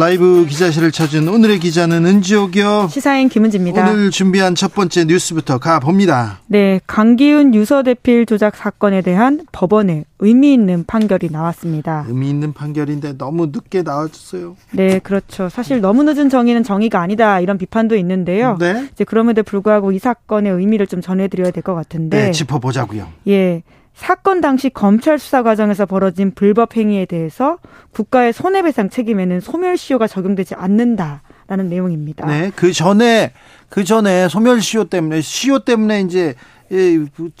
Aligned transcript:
라이브 0.00 0.46
기자실을 0.48 0.92
찾은 0.92 1.28
오늘의 1.28 1.58
기자는 1.58 2.06
은지옥이요. 2.06 2.88
시사인 2.90 3.28
김은지입니다. 3.28 3.90
오늘 3.90 4.10
준비한 4.10 4.54
첫 4.54 4.74
번째 4.74 5.04
뉴스부터 5.04 5.58
가봅니다. 5.58 6.40
네, 6.46 6.80
강기훈 6.86 7.54
유서 7.54 7.82
대필 7.82 8.24
조작 8.24 8.56
사건에 8.56 9.02
대한 9.02 9.42
법원의 9.52 10.06
의미 10.20 10.54
있는 10.54 10.84
판결이 10.86 11.28
나왔습니다. 11.30 12.06
의미 12.08 12.30
있는 12.30 12.54
판결인데 12.54 13.18
너무 13.18 13.48
늦게 13.52 13.82
나왔어요. 13.82 14.56
네, 14.72 15.00
그렇죠. 15.00 15.50
사실 15.50 15.82
너무 15.82 16.02
늦은 16.04 16.30
정의는 16.30 16.62
정의가 16.62 16.98
아니다 17.02 17.38
이런 17.40 17.58
비판도 17.58 17.94
있는데요. 17.96 18.56
네. 18.58 18.88
이제 18.94 19.04
그럼에도 19.04 19.42
불구하고 19.42 19.92
이 19.92 19.98
사건의 19.98 20.50
의미를 20.52 20.86
좀 20.86 21.02
전해드려야 21.02 21.50
될 21.50 21.60
것 21.62 21.74
같은데. 21.74 22.24
네, 22.24 22.30
짚어보자고요. 22.32 23.06
예. 23.28 23.62
사건 24.00 24.40
당시 24.40 24.70
검찰 24.70 25.18
수사 25.18 25.42
과정에서 25.42 25.84
벌어진 25.84 26.32
불법 26.34 26.74
행위에 26.74 27.04
대해서 27.04 27.58
국가의 27.92 28.32
손해배상 28.32 28.88
책임에는 28.88 29.40
소멸시효가 29.40 30.06
적용되지 30.06 30.54
않는다라는 30.54 31.68
내용입니다. 31.68 32.26
네, 32.26 32.50
그 32.56 32.72
전에 32.72 33.34
그 33.68 33.84
전에 33.84 34.30
소멸시효 34.30 34.84
때문에 34.86 35.20
시효 35.20 35.66
때문에 35.66 36.00
이제 36.00 36.34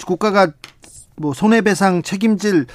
국가가 0.06 0.52
뭐 1.16 1.32
손해배상 1.32 2.02
책임질 2.02 2.66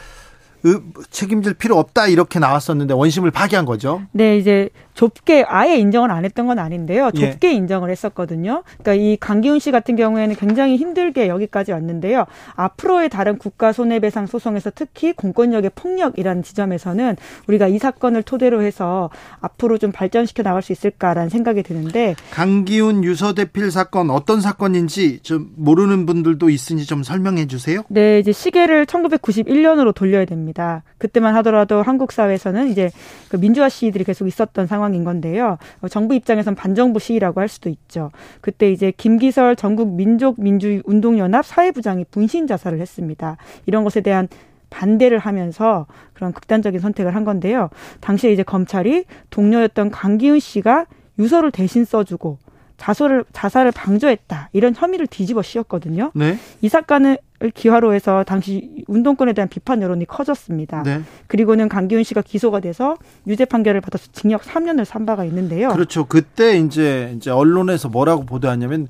책임질 1.11 1.53
필요 1.53 1.78
없다 1.78 2.08
이렇게 2.08 2.39
나왔었는데 2.39 2.95
원심을 2.95 3.30
파기한 3.30 3.66
거죠. 3.66 4.02
네, 4.13 4.39
이제 4.39 4.69
좁게 4.95 5.45
아예 5.47 5.75
인정을 5.77 6.09
안 6.09 6.25
했던 6.25 6.47
건 6.47 6.57
아닌데요. 6.57 7.11
예. 7.15 7.31
좁게 7.31 7.49
예. 7.49 7.53
인정을 7.53 7.91
했었거든요. 7.91 8.63
그러니까 8.79 8.93
이 8.93 9.17
강기훈 9.19 9.59
씨 9.59 9.69
같은 9.69 9.95
경우에는 9.95 10.35
굉장히 10.35 10.77
힘들게 10.77 11.27
여기까지 11.27 11.73
왔는데요. 11.73 12.25
앞으로의 12.55 13.09
다른 13.09 13.38
국가 13.38 13.71
손해배상 13.73 14.25
소송에서 14.25 14.71
특히 14.73 15.13
공권력의 15.13 15.71
폭력이라는 15.75 16.41
지점에서는 16.41 17.17
우리가 17.47 17.67
이 17.67 17.77
사건을 17.77 18.23
토대로 18.23 18.61
해서 18.63 19.09
앞으로 19.41 19.77
좀 19.77 19.91
발전시켜 19.91 20.43
나갈 20.43 20.61
수 20.61 20.71
있을까라는 20.71 21.29
생각이 21.29 21.61
드는데 21.61 22.16
강기훈 22.31 23.03
유서대필 23.03 23.71
사건 23.71 24.09
어떤 24.09 24.39
사건인지 24.39 25.19
좀 25.19 25.51
모르는 25.57 26.05
분들도 26.05 26.49
있으니 26.49 26.85
좀 26.85 27.03
설명해 27.03 27.47
주세요. 27.47 27.81
네, 27.89 28.19
이제 28.19 28.31
시계를 28.31 28.85
1991년으로 28.85 29.93
돌려야 29.93 30.23
됩니다. 30.23 30.83
그때만 30.97 31.35
하더라도 31.35 31.81
한국 31.81 32.13
사회에서는 32.13 32.69
이제 32.69 32.89
그 33.27 33.38
민주화 33.38 33.67
시위들이 33.67 34.05
계속 34.05 34.27
있었던 34.27 34.67
상황 34.67 34.84
상황인 34.86 35.03
건데요. 35.03 35.58
어, 35.81 35.88
정부 35.88 36.14
입장에선 36.14 36.55
반정부 36.55 37.00
시위라고 37.00 37.41
할 37.41 37.47
수도 37.47 37.69
있죠. 37.69 38.11
그때 38.41 38.72
이제 38.72 38.91
김기설 38.95 39.55
전국 39.55 39.95
민족 39.95 40.39
민주 40.39 40.81
운동 40.86 41.17
연합 41.17 41.45
사회부장이 41.45 42.05
분신 42.11 42.47
자살을 42.47 42.80
했습니다. 42.80 43.38
이런 43.66 43.83
것에 43.83 44.02
대한 44.02 44.28
반대를 44.69 45.19
하면서 45.19 45.88
그런 46.13 46.33
극단적인 46.33 46.80
선택을 46.80 47.16
한 47.16 47.23
건데요. 47.23 47.69
당시에 48.02 48.31
이제 48.31 48.44
검찰이 48.44 49.06
동료였던 49.30 49.91
강기훈 49.91 50.39
씨가 50.39 50.86
유서를 51.17 51.52
대신 51.52 51.86
써주고 51.86 52.38
자살을 52.78 53.23
자살을 53.31 53.72
방조했다 53.72 54.50
이런 54.52 54.73
혐의를 54.75 55.07
뒤집어 55.07 55.41
씌웠거든요. 55.41 56.12
네. 56.13 56.38
이 56.62 56.69
사건을 56.69 57.17
기화로 57.51 57.94
해서 57.94 58.23
당시 58.23 58.83
운동권에 58.88 59.33
대한 59.33 59.50
비판 59.50 59.81
여론이 59.81 60.06
커졌습니다. 60.06 60.83
네. 60.83 61.01
그리고는 61.28 61.69
강기훈 61.69 62.03
씨가 62.03 62.22
기소가 62.22 62.59
돼서 62.59 62.95
유죄 63.28 63.45
판결을 63.45 63.81
받아서 63.81 64.07
징역 64.11 64.41
3년을 64.41 64.85
산 64.85 65.06
바가 65.06 65.25
있는데요. 65.25 65.69
그렇죠. 65.69 66.05
그때 66.05 66.57
이제 66.57 67.13
이제 67.16 67.31
언론에서 67.31 67.89
뭐라고 67.89 68.25
보도하냐면 68.25 68.88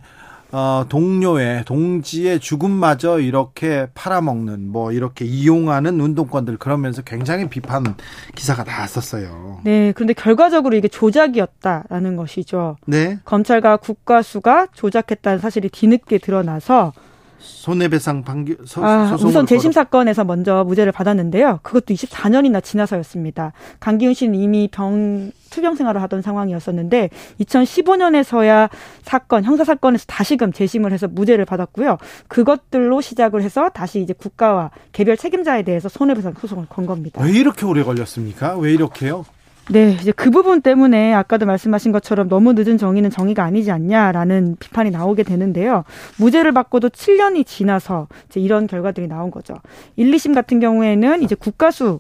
어, 0.52 0.86
동료의 0.88 1.66
동지의 1.66 2.40
죽음마저 2.40 3.20
이렇게 3.20 3.88
팔아먹는 3.94 4.72
뭐 4.72 4.94
이렇게 4.94 5.26
이용하는 5.26 6.00
운동권들 6.00 6.58
그러면서 6.58 7.02
굉장히 7.02 7.50
비판 7.50 7.96
기사가 8.36 8.64
나왔었어요. 8.64 9.60
네, 9.66 9.92
그런데 9.94 10.14
결과적으로 10.14 10.78
이게 10.78 10.88
조작이었다라는 10.88 12.16
것이죠. 12.16 12.78
네. 12.86 13.20
검찰과 13.26 13.78
국가수가 13.78 14.68
조작했다는 14.74 15.40
사실이 15.40 15.68
뒤늦게 15.70 16.20
드러나서 16.20 16.94
손해배상 17.40 18.24
판결 18.24 18.58
아, 18.78 19.16
우선 19.22 19.46
재심 19.46 19.72
사건에서 19.72 20.24
먼저 20.24 20.64
무죄를 20.64 20.92
받았는데요. 20.92 21.60
그것도 21.64 21.94
24년이나 21.94 22.64
지나서였습니다. 22.64 23.54
강기훈 23.80 24.14
씨는 24.14 24.36
이미 24.36 24.68
병 24.72 25.32
투병 25.50 25.76
생활을 25.76 26.02
하던 26.04 26.22
상황이었었는데 26.22 27.10
2015년에서야 27.40 28.70
사건 29.04 29.44
형사 29.44 29.64
사건에서 29.64 30.06
다시금 30.08 30.52
재심을 30.52 30.92
해서 30.92 31.08
무죄를 31.08 31.46
받았고요. 31.46 31.98
그것들로 32.28 33.02
시작을 33.02 33.42
해서 33.42 33.70
다시 33.70 34.02
이제 34.02 34.14
국가와 34.14 34.72
개별 34.92 35.18
책임자에 35.18 35.64
대해서 35.64 35.90
손해배상 35.90 36.34
소송을 36.40 36.66
건 36.68 36.86
겁니다. 36.86 37.24
왜 37.24 37.32
이렇게 37.32 37.66
오래 37.66 37.84
걸렸습니까? 37.84 38.58
왜 38.58 38.74
이렇게요? 38.74 39.26
네, 39.72 39.98
이제 40.00 40.12
그 40.12 40.30
부분 40.30 40.62
때문에 40.62 41.14
아까도 41.14 41.48
말씀하신 41.48 41.92
것처럼 41.92 42.30
너무 42.30 42.54
늦은 42.54 42.78
정의는 42.78 43.10
정의가 43.10 43.44
아니지 43.44 43.72
않냐라는 43.72 44.58
비판이 44.60 44.92
나오게 44.92 45.24
되는데요. 45.24 45.84
무죄를 46.20 46.52
받고도 46.52 46.90
7년이 46.90 47.48
지나서 47.48 48.08
이제 48.30 48.40
이런 48.40 48.68
결과들이 48.68 49.08
나온 49.08 49.32
거죠. 49.32 49.56
1, 49.96 50.12
2심 50.12 50.36
같은 50.36 50.60
경우에는 50.60 51.24
이제 51.24 51.34
국가수 51.36 52.00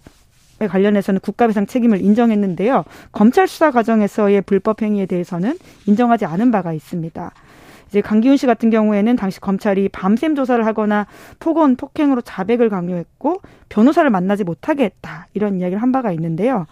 에 0.61 0.67
관련해서는 0.67 1.19
국가배상 1.19 1.65
책임을 1.65 2.01
인정했는데요. 2.01 2.85
검찰 3.11 3.45
수사 3.45 3.71
과정에서의 3.71 4.41
불법 4.43 4.81
행위에 4.81 5.05
대해서는 5.05 5.57
인정하지 5.85 6.23
않은 6.25 6.49
바가 6.51 6.71
있습니다. 6.71 7.31
이제 7.89 7.99
강기훈 7.99 8.37
씨 8.37 8.45
같은 8.45 8.69
경우에는 8.69 9.17
당시 9.17 9.41
검찰이 9.41 9.89
밤샘 9.89 10.33
조사를 10.33 10.65
하거나 10.65 11.07
폭언, 11.39 11.75
폭행으로 11.75 12.21
자백을 12.21 12.69
강요했고 12.69 13.41
변호사를 13.67 14.09
만나지 14.09 14.45
못하게 14.45 14.85
했다 14.85 15.27
이런 15.33 15.59
이야기를 15.59 15.81
한 15.81 15.91
바가 15.91 16.13
있는데요. 16.13 16.67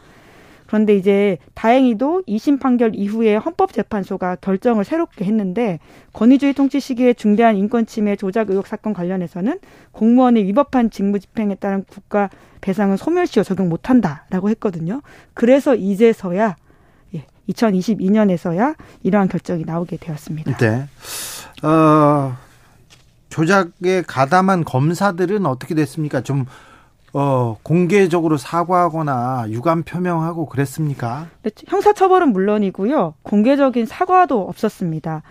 그런데 0.68 0.96
이제 0.96 1.38
다행히도 1.54 2.24
2심 2.28 2.60
판결 2.60 2.96
이후에 2.96 3.36
헌법재판소가 3.36 4.38
결정을 4.38 4.84
새롭게 4.84 5.26
했는데 5.26 5.80
권위주의 6.14 6.54
통치 6.54 6.80
시기에 6.80 7.14
중대한 7.14 7.56
인권 7.58 7.86
침해 7.86 8.16
조작 8.16 8.50
의혹 8.50 8.68
사건 8.68 8.94
관련해서는 8.94 9.60
공무원이 9.92 10.44
위법한 10.46 10.90
직무 10.90 11.20
집행에 11.20 11.56
따른 11.56 11.84
국가 11.88 12.30
배상은 12.62 12.98
소멸시효 12.98 13.44
적용 13.44 13.70
못한다라고 13.70 14.50
했거든요. 14.50 15.02
그래서 15.34 15.76
이제서야 15.76 16.56
예, 17.16 17.26
2022년에서야 17.50 18.76
이러한 19.04 19.28
결정이 19.28 19.66
나오게 19.66 19.98
되었습니다. 19.98 20.58
네. 20.58 20.88
어, 21.64 22.38
조작에 23.30 24.04
가담한 24.06 24.64
검사들은 24.64 25.46
어떻게 25.46 25.76
됐습니까? 25.76 26.22
좀 26.22 26.46
어, 27.14 27.58
공개적으로 27.62 28.38
사과하거나 28.38 29.46
유감 29.50 29.84
표명하고 29.84 30.48
그랬습니까? 30.48 31.28
네, 31.44 31.52
형사처벌은 31.68 32.34
물론이고요. 32.34 33.14
공개적인 33.22 33.86
사과도 33.86 34.42
없었습니다. 34.42 35.22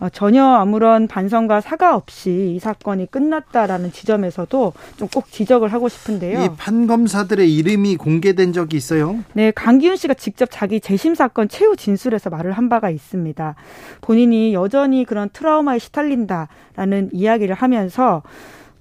어, 0.00 0.08
전혀 0.10 0.44
아무런 0.44 1.08
반성과 1.08 1.60
사과 1.60 1.96
없이 1.96 2.54
이 2.54 2.58
사건이 2.60 3.10
끝났다라는 3.10 3.90
지점에서도 3.92 4.72
좀 4.96 5.08
꼭 5.12 5.30
지적을 5.30 5.72
하고 5.72 5.88
싶은데요. 5.88 6.44
이 6.44 6.48
판검사들의 6.56 7.52
이름이 7.56 7.96
공개된 7.96 8.52
적이 8.52 8.76
있어요? 8.76 9.18
네, 9.32 9.50
강기훈 9.50 9.96
씨가 9.96 10.14
직접 10.14 10.48
자기 10.52 10.80
재심 10.80 11.14
사건 11.16 11.48
최후 11.48 11.74
진술에서 11.76 12.30
말을 12.30 12.52
한 12.52 12.68
바가 12.68 12.90
있습니다. 12.90 13.54
본인이 14.00 14.54
여전히 14.54 15.04
그런 15.04 15.30
트라우마에 15.32 15.78
시달린다라는 15.80 17.10
이야기를 17.12 17.54
하면서 17.56 18.22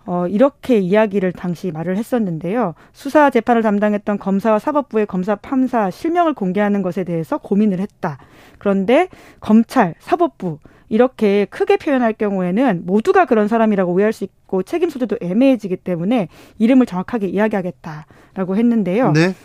어, 0.08 0.26
이렇게 0.26 0.78
이야기를 0.78 1.34
당시 1.34 1.70
말을 1.72 1.98
했었는데요. 1.98 2.74
수사 2.94 3.30
재판을 3.30 3.62
담당했던 3.62 4.18
검사와 4.18 4.58
사법부의 4.58 5.06
검사 5.06 5.36
판사 5.36 5.92
실명을 5.92 6.34
공개하는 6.34 6.82
것에 6.82 7.04
대해서 7.04 7.38
고민을 7.38 7.80
했다. 7.80 8.18
그런데 8.58 9.10
검찰, 9.42 9.96
사법부 10.00 10.60
이렇게 10.88 11.46
크게 11.50 11.76
표현할 11.76 12.14
경우에는 12.14 12.84
모두가 12.86 13.26
그런 13.26 13.50
사람이라고 13.50 13.92
오해할 13.92 14.14
수 14.14 14.24
있고 14.24 14.64
책임 14.64 14.90
소재도 14.90 15.18
애매해지기 15.22 15.76
때문에 15.76 16.30
이름을 16.58 16.86
정확하게 16.86 17.28
이야기하겠다라고 17.28 18.56
했는데요. 18.56 19.12
네. 19.12 19.36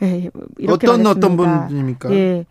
네, 0.00 0.30
이렇게 0.58 0.86
어떤 0.86 1.02
말했습니다. 1.02 1.10
어떤 1.10 1.68
분입니까? 1.68 2.10
예. 2.12 2.46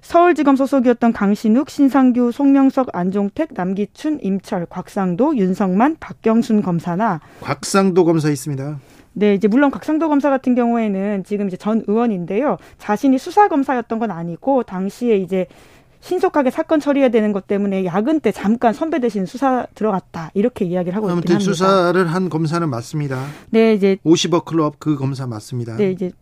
서울지검 0.00 0.56
소속이었던 0.56 1.12
강신욱, 1.12 1.68
신상규, 1.68 2.30
송명석, 2.32 2.90
안종택, 2.92 3.50
남기춘, 3.54 4.20
임철, 4.22 4.66
곽상도, 4.66 5.36
윤성만, 5.36 5.96
박경순 6.00 6.62
검사나 6.62 7.20
곽상도 7.40 8.04
검사 8.04 8.30
있습니다. 8.30 8.78
네, 9.14 9.34
이제 9.34 9.48
물론 9.48 9.70
곽상도 9.70 10.08
검사 10.08 10.30
같은 10.30 10.54
경우에는 10.54 11.24
지금 11.24 11.48
이제 11.48 11.56
전 11.56 11.82
의원인데요. 11.86 12.58
자신이 12.78 13.18
수사 13.18 13.48
검사였던 13.48 13.98
건 13.98 14.10
아니고 14.10 14.62
당시에 14.62 15.16
이제 15.16 15.46
신속하게 16.00 16.50
사건 16.50 16.78
처리해야 16.78 17.08
되는 17.08 17.32
것 17.32 17.46
때문에 17.46 17.84
야근 17.84 18.20
때 18.20 18.30
잠깐 18.30 18.72
선배 18.72 19.00
대신 19.00 19.26
수사 19.26 19.66
들어갔다 19.74 20.30
이렇게 20.34 20.64
이야기를 20.64 20.94
하고 20.94 21.08
있긴 21.08 21.32
합니다. 21.32 21.38
수사를 21.40 22.06
한 22.06 22.28
검사는 22.28 22.68
맞습니다. 22.68 23.24
네, 23.50 23.74
이제 23.74 23.96
50억 24.04 24.44
클럽 24.44 24.78
그 24.78 24.96
검사 24.96 25.26
맞습니다. 25.26 25.76
네, 25.76 25.90
이제 25.90 26.12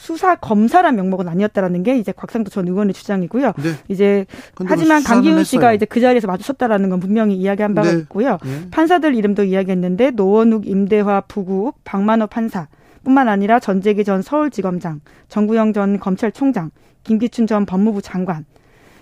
수사 0.00 0.34
검사란 0.34 0.96
명목은 0.96 1.28
아니었다라는 1.28 1.82
게 1.82 1.98
이제 1.98 2.10
곽상도 2.10 2.48
전 2.48 2.66
의원의 2.66 2.94
주장이고요. 2.94 3.52
네. 3.58 3.72
이제 3.88 4.24
뭐 4.56 4.66
하지만 4.66 5.02
강기훈 5.02 5.44
씨가 5.44 5.74
이제 5.74 5.84
그 5.84 6.00
자리에서 6.00 6.26
마주쳤다라는 6.26 6.88
건 6.88 7.00
분명히 7.00 7.36
이야기한 7.36 7.74
바가 7.74 7.92
네. 7.92 7.98
있고요. 7.98 8.38
네. 8.42 8.70
판사들 8.70 9.14
이름도 9.14 9.44
이야기했는데 9.44 10.12
노원욱, 10.12 10.66
임대화, 10.66 11.20
부국, 11.28 11.84
박만호 11.84 12.28
판사. 12.28 12.66
뿐만 13.04 13.28
아니라 13.28 13.60
전재기 13.60 14.04
전 14.04 14.22
서울지검장, 14.22 15.02
정구영 15.28 15.74
전 15.74 16.00
검찰총장, 16.00 16.70
김기춘 17.04 17.46
전 17.46 17.66
법무부 17.66 18.00
장관, 18.00 18.46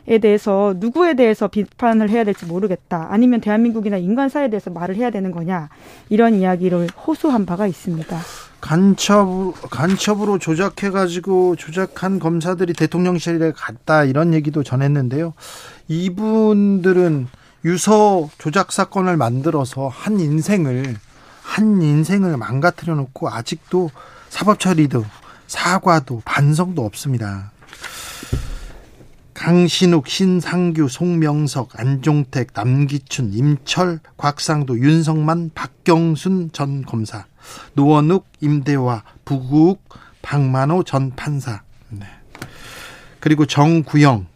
에 0.09 0.19
대해서 0.19 0.75
누구에 0.79 1.15
대해서 1.15 1.47
비판을 1.47 2.11
해야 2.11 2.25
될지 2.25 2.45
모르겠다. 2.45 3.07
아니면 3.11 3.41
대한민국이나 3.41 3.99
인간사에 3.99 4.51
대해서 4.51 4.71
말을 4.71 4.97
해야 4.97 5.11
되는 5.11 5.31
거냐. 5.31 5.69
이런 6.09 6.35
이야기를 6.35 6.89
호소한 7.07 7.47
바가 7.47 7.69
있습니다. 7.69 8.19
간첩 8.61 9.55
간첩으로 9.71 10.39
조작해 10.39 10.91
가지고 10.91 11.57
조작한 11.57 12.19
검사들이 12.19 12.73
대통령실에 12.73 13.53
갔다 13.53 14.05
이런 14.05 14.35
얘기도 14.35 14.63
전했는데요. 14.63 15.35
이분들은 15.89 17.29
유서 17.65 18.29
조작 18.39 18.73
사건을 18.73 19.17
만들어서 19.17 19.89
한 19.89 20.21
인생을 20.21 20.97
한 21.43 21.83
인생을 21.83 22.37
망가뜨려 22.37 22.95
놓고 22.95 23.31
아직도 23.31 23.91
사법 24.29 24.61
처리도 24.61 25.05
사과도 25.47 26.23
반성도 26.25 26.85
없습니다. 26.85 27.53
강신욱, 29.35 30.09
신상규, 30.09 30.89
송명석, 30.89 31.79
안종택, 31.79 32.49
남기춘, 32.55 33.33
임철, 33.33 34.01
곽상도, 34.17 34.81
윤성만, 34.81 35.53
박경순 35.55 36.51
전 36.53 36.85
검사, 36.85 37.25
노원욱, 37.75 38.27
임대화, 38.41 39.03
부국, 39.25 39.83
박만호 40.23 40.83
전 40.85 41.13
판사, 41.15 41.63
네. 41.91 42.07
그리고 43.21 43.47
정구영, 43.47 44.27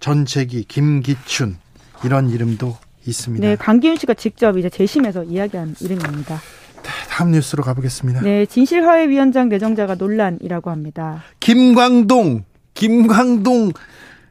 전채기, 0.00 0.64
김기춘 0.64 1.58
이런 2.04 2.30
이름도 2.30 2.76
있습니다. 3.06 3.46
네, 3.46 3.56
강기훈 3.56 3.96
씨가 3.96 4.14
직접 4.14 4.56
이제 4.58 4.68
재심에서 4.68 5.24
이야기한 5.24 5.74
이름입니다. 5.80 6.36
네, 6.36 6.90
다음 7.08 7.32
뉴스로 7.32 7.62
가보겠습니다. 7.62 8.22
네, 8.22 8.46
진실화해위원장 8.46 9.48
내정자가 9.48 9.94
논란이라고 9.96 10.70
합니다. 10.70 11.22
김광동, 11.40 12.44
김광동 12.74 13.72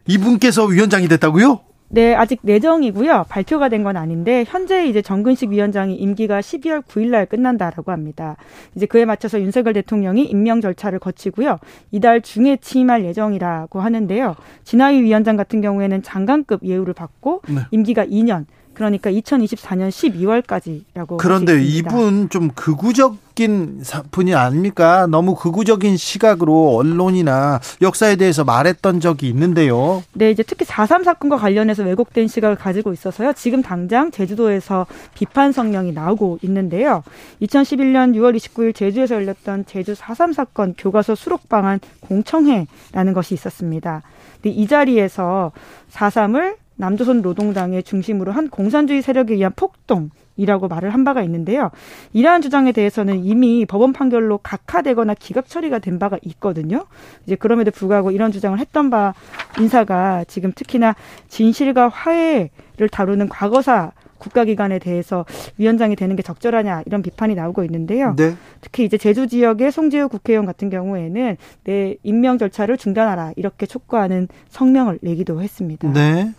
이분께서 0.08 0.66
위원장이 0.66 1.08
됐다고요? 1.08 1.62
네, 1.91 2.13
아직 2.15 2.39
내정이고요. 2.44 3.25
발표가 3.30 3.68
된 3.68 3.80
건 3.83 3.95
아닌데 3.97 4.44
현재 4.45 4.86
이제 4.86 5.01
정근식 5.01 5.50
위원장이 5.51 5.95
임기가 5.95 6.41
12월 6.41 6.83
9일 6.83 7.07
날 7.12 7.25
끝난다라고 7.25 7.91
합니다. 7.91 8.36
이제 8.75 8.86
그에 8.86 9.06
맞춰서 9.06 9.39
윤석열 9.39 9.74
대통령이 9.74 10.25
임명 10.25 10.59
절차를 10.62 11.00
거치고요. 11.00 11.57
이달 11.91 12.21
중에 12.21 12.57
취임할 12.57 13.06
예정이라고 13.06 13.80
하는데요. 13.80 14.36
진하위 14.65 15.01
위원장 15.01 15.38
같은 15.38 15.62
경우에는 15.62 16.03
장관급 16.03 16.63
예우를 16.63 16.94
받고 16.94 17.41
네. 17.47 17.62
임기가 17.71 18.06
2년 18.06 18.45
그러니까 18.80 19.12
2024년 19.12 19.90
12월까지라고. 19.90 21.18
그런데 21.18 21.62
이분 21.62 22.30
좀 22.30 22.50
극우적인 22.56 23.84
분이 24.10 24.34
아닙니까? 24.34 25.06
너무 25.06 25.36
극우적인 25.36 25.98
시각으로 25.98 26.78
언론이나 26.78 27.60
역사에 27.81 28.16
대해서 28.16 28.46
말했던 28.46 29.02
적이 29.02 29.28
있는데요. 29.28 30.02
네, 30.14 30.31
이제 30.31 30.44
특히 30.44 30.66
4.3 30.66 31.04
사건과 31.04 31.36
관련해서 31.36 31.84
왜곡된 31.84 32.30
시각을 32.30 32.56
가지고 32.56 32.94
있어서요. 32.94 33.34
지금 33.34 33.62
당장 33.62 34.12
제주도에서 34.12 34.88
비판 35.14 35.52
성명이 35.52 35.92
나오고 35.92 36.40
있는데요. 36.44 37.04
2011년 37.42 38.16
6월 38.16 38.34
29일 38.38 38.74
제주에서 38.74 39.16
열렸던 39.16 39.66
제주 39.66 39.92
4.3 39.94 40.34
사건 40.34 40.74
교과서 40.78 41.16
수록 41.16 41.50
방안 41.50 41.81
공청회라는 42.00 43.12
것이 43.14 43.34
있었습니다. 43.34 44.04
근데 44.42 44.52
이 44.52 44.68
자리에서 44.68 45.52
4.3을 45.92 46.56
남조선 46.80 47.22
노동당의 47.22 47.84
중심으로 47.84 48.31
한 48.31 48.50
공산주의 48.50 49.02
세력에 49.02 49.34
의한 49.34 49.52
폭동 49.54 50.12
이라고 50.38 50.70
말을 50.70 50.94
한 50.94 51.04
바가 51.04 51.22
있는데요. 51.24 51.72
이러한 52.14 52.42
주장에 52.42 52.72
대해서는 52.72 53.26
이미 53.26 53.66
법원 53.66 53.92
판결로 53.92 54.38
각하되거나 54.38 55.14
기각 55.16 55.48
처리가 55.48 55.80
된 55.80 56.00
바가 56.00 56.18
있거든요. 56.24 56.86
이제 57.26 57.36
그럼에도 57.36 57.72
불구하고 57.72 58.12
이런 58.12 58.31
주장을 58.31 58.58
했던 58.58 58.90
바 58.90 59.14
인사가 59.60 60.24
지금 60.30 60.54
특히나 60.56 60.96
진실과 61.28 61.90
화해를 61.90 62.88
다루는 62.90 63.28
과거사 63.28 63.92
국가기관에 64.19 64.77
대해서 64.77 65.25
위원장이 65.57 65.95
되는 65.95 66.16
게 66.16 66.21
적절하냐 66.21 66.83
이런 66.86 67.01
비판이 67.01 67.33
나오고 67.36 67.63
있는데요. 67.63 68.13
네. 68.16 68.36
특히 68.62 68.86
이제 68.86 68.98
제주 68.98 69.27
지역의 69.27 69.71
송재우 69.71 70.10
국회의원 70.10 70.45
같은 70.45 70.69
경우에는 70.69 71.38
내 71.63 71.95
임명 72.04 72.38
절차를 72.38 72.77
중단하라 72.77 73.33
이렇게 73.36 73.66
촉구하는 73.66 74.27
성명을 74.50 75.00
내기도 75.01 75.42
했습니다. 75.42 75.92
네. 75.92 76.31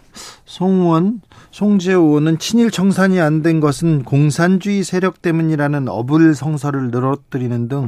송원 0.44 1.21
송재우 1.53 2.09
의원은 2.09 2.38
친일 2.38 2.71
청산이 2.71 3.21
안 3.21 3.41
된 3.43 3.61
것은 3.61 4.03
공산주의 4.03 4.82
세력 4.82 5.23
때문이라는 5.23 5.88
어불 5.88 6.35
성설을 6.35 6.91
늘어뜨리는 6.91 7.69
등 7.69 7.85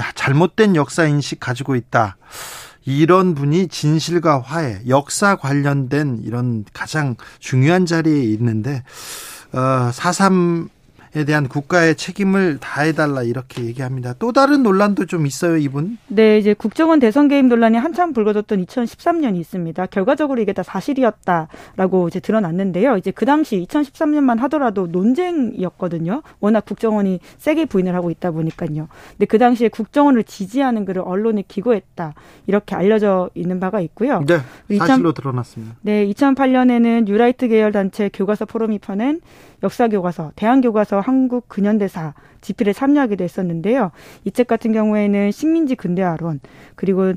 야, 0.00 0.10
잘못된 0.16 0.74
역사 0.74 1.04
인식 1.06 1.38
가지고 1.38 1.76
있다. 1.76 2.16
이런 2.98 3.34
분이 3.34 3.68
진실과 3.68 4.40
화해, 4.40 4.80
역사 4.88 5.36
관련된 5.36 6.22
이런 6.24 6.64
가장 6.72 7.16
중요한 7.38 7.86
자리에 7.86 8.22
있는데 8.24 8.82
어, 9.52 9.90
4.3에 9.92 10.68
대한 11.12 11.48
국가의 11.48 11.96
책임을 11.96 12.58
다해달라 12.58 13.24
이렇게 13.24 13.64
얘기합니다. 13.64 14.14
또 14.18 14.32
다른 14.32 14.62
논란도 14.62 15.06
좀 15.06 15.26
있어요, 15.26 15.56
이분? 15.56 15.98
네, 16.06 16.38
이제 16.38 16.54
국정원 16.54 17.00
대선 17.00 17.26
개입 17.26 17.46
논란이 17.46 17.76
한참 17.78 18.12
불거졌던 18.12 18.64
2013년이 18.64 19.36
있습니다. 19.38 19.86
결과적으로 19.86 20.40
이게 20.40 20.52
다 20.52 20.62
사실이었다라고 20.62 22.08
이제 22.08 22.20
드러났는데요. 22.20 22.96
이제 22.96 23.10
그 23.10 23.26
당시 23.26 23.66
2013년만 23.68 24.38
하더라도 24.40 24.86
논쟁이었거든요. 24.86 26.22
워낙 26.38 26.64
국정원이 26.64 27.18
세게 27.38 27.66
부인을 27.66 27.94
하고 27.94 28.10
있다 28.10 28.30
보니까요. 28.30 28.88
근데 29.10 29.26
그 29.26 29.38
당시에 29.38 29.68
국정원을 29.68 30.22
지지하는 30.24 30.84
글을 30.84 31.02
언론에 31.04 31.42
기고했다 31.46 32.14
이렇게 32.46 32.76
알려져 32.76 33.30
있는 33.34 33.58
바가 33.58 33.80
있고요. 33.80 34.24
네, 34.26 34.38
사실로 34.78 35.10
2000, 35.10 35.14
드러났습니다. 35.14 35.76
네, 35.82 36.06
2008년에는 36.06 37.04
뉴라이트 37.04 37.48
계열 37.48 37.72
단체 37.72 38.08
교과서 38.12 38.44
포럼이 38.44 38.78
펴낸 38.78 39.20
역사 39.62 39.88
교과서, 39.88 40.32
대한 40.36 40.60
교과서 40.60 41.00
한국 41.00 41.48
근현대사 41.48 42.14
집필에 42.40 42.72
참여하기도 42.72 43.22
했었는데요. 43.24 43.90
이 44.24 44.30
책 44.30 44.46
같은 44.46 44.72
경우에는 44.72 45.30
식민지 45.32 45.74
근대화론 45.74 46.40
그리고 46.76 47.12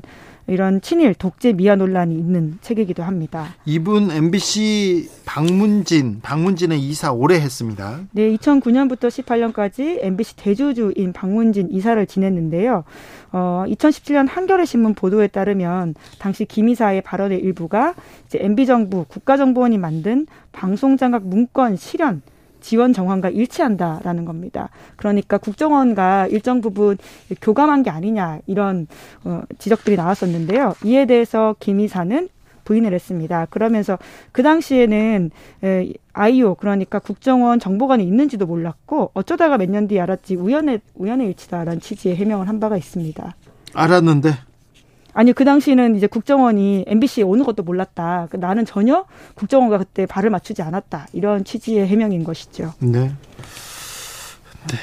이런 0.46 0.82
친일 0.82 1.14
독재 1.14 1.54
미화 1.54 1.74
논란이 1.74 2.14
있는 2.14 2.58
책이기도 2.60 3.02
합니다. 3.02 3.46
이분 3.64 4.10
MBC 4.10 5.08
방문진 5.24 6.20
방문진의 6.22 6.78
이사 6.80 7.12
오래 7.12 7.36
했습니다. 7.36 8.00
네, 8.10 8.36
2009년부터 8.36 9.08
18년까지 9.08 10.00
MBC 10.02 10.36
대주주인 10.36 11.14
방문진 11.14 11.70
이사를 11.70 12.04
지냈는데요. 12.06 12.84
어, 13.32 13.64
2017년 13.68 14.28
한겨레 14.28 14.66
신문 14.66 14.92
보도에 14.94 15.28
따르면 15.28 15.94
당시 16.18 16.44
김 16.44 16.68
이사의 16.68 17.00
발언의 17.00 17.38
일부가 17.40 17.94
이제 18.26 18.38
MB 18.42 18.66
정부 18.66 19.06
국가정보원이 19.08 19.78
만든 19.78 20.26
방송장악 20.52 21.26
문건 21.26 21.76
실현 21.76 22.20
지원 22.64 22.94
정황과 22.94 23.28
일치한다라는 23.28 24.24
겁니다. 24.24 24.70
그러니까 24.96 25.36
국정원과 25.36 26.28
일정 26.28 26.62
부분 26.62 26.96
교감한 27.42 27.82
게 27.82 27.90
아니냐 27.90 28.38
이런 28.46 28.86
어, 29.24 29.42
지적들이 29.58 29.96
나왔었는데요. 29.96 30.74
이에 30.82 31.04
대해서 31.04 31.54
김 31.60 31.78
이사는 31.80 32.30
부인을 32.64 32.94
했습니다. 32.94 33.46
그러면서 33.50 33.98
그 34.32 34.42
당시에는 34.42 35.30
아이오 36.14 36.54
그러니까 36.54 36.98
국정원 36.98 37.60
정보관이 37.60 38.02
있는지도 38.04 38.46
몰랐고 38.46 39.10
어쩌다가 39.12 39.58
몇 39.58 39.68
년 39.68 39.86
뒤에 39.86 40.00
알았지 40.00 40.36
우연의 40.36 40.80
우연의 40.94 41.26
일치다라는 41.28 41.80
취지의 41.80 42.16
해명을 42.16 42.48
한 42.48 42.60
바가 42.60 42.78
있습니다. 42.78 43.34
알았는데 43.74 44.30
아니요, 45.14 45.32
그 45.34 45.44
당시는 45.44 45.96
이제 45.96 46.06
국정원이 46.06 46.84
MBC에 46.88 47.22
오는 47.22 47.44
것도 47.44 47.62
몰랐다. 47.62 48.26
그 48.30 48.36
나는 48.36 48.66
전혀 48.66 49.06
국정원과 49.34 49.78
그때 49.78 50.06
발을 50.06 50.28
맞추지 50.30 50.60
않았다. 50.62 51.06
이런 51.12 51.44
취지의 51.44 51.86
해명인 51.86 52.24
것이죠. 52.24 52.74
네. 52.80 53.12
네. 54.68 54.76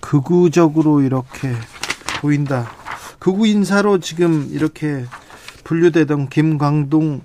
극우적으로 0.00 1.02
이렇게 1.02 1.52
보인다. 2.20 2.70
극우 3.18 3.46
인사로 3.46 3.98
지금 3.98 4.48
이렇게 4.52 5.04
분류되던 5.64 6.28
김광동 6.28 7.20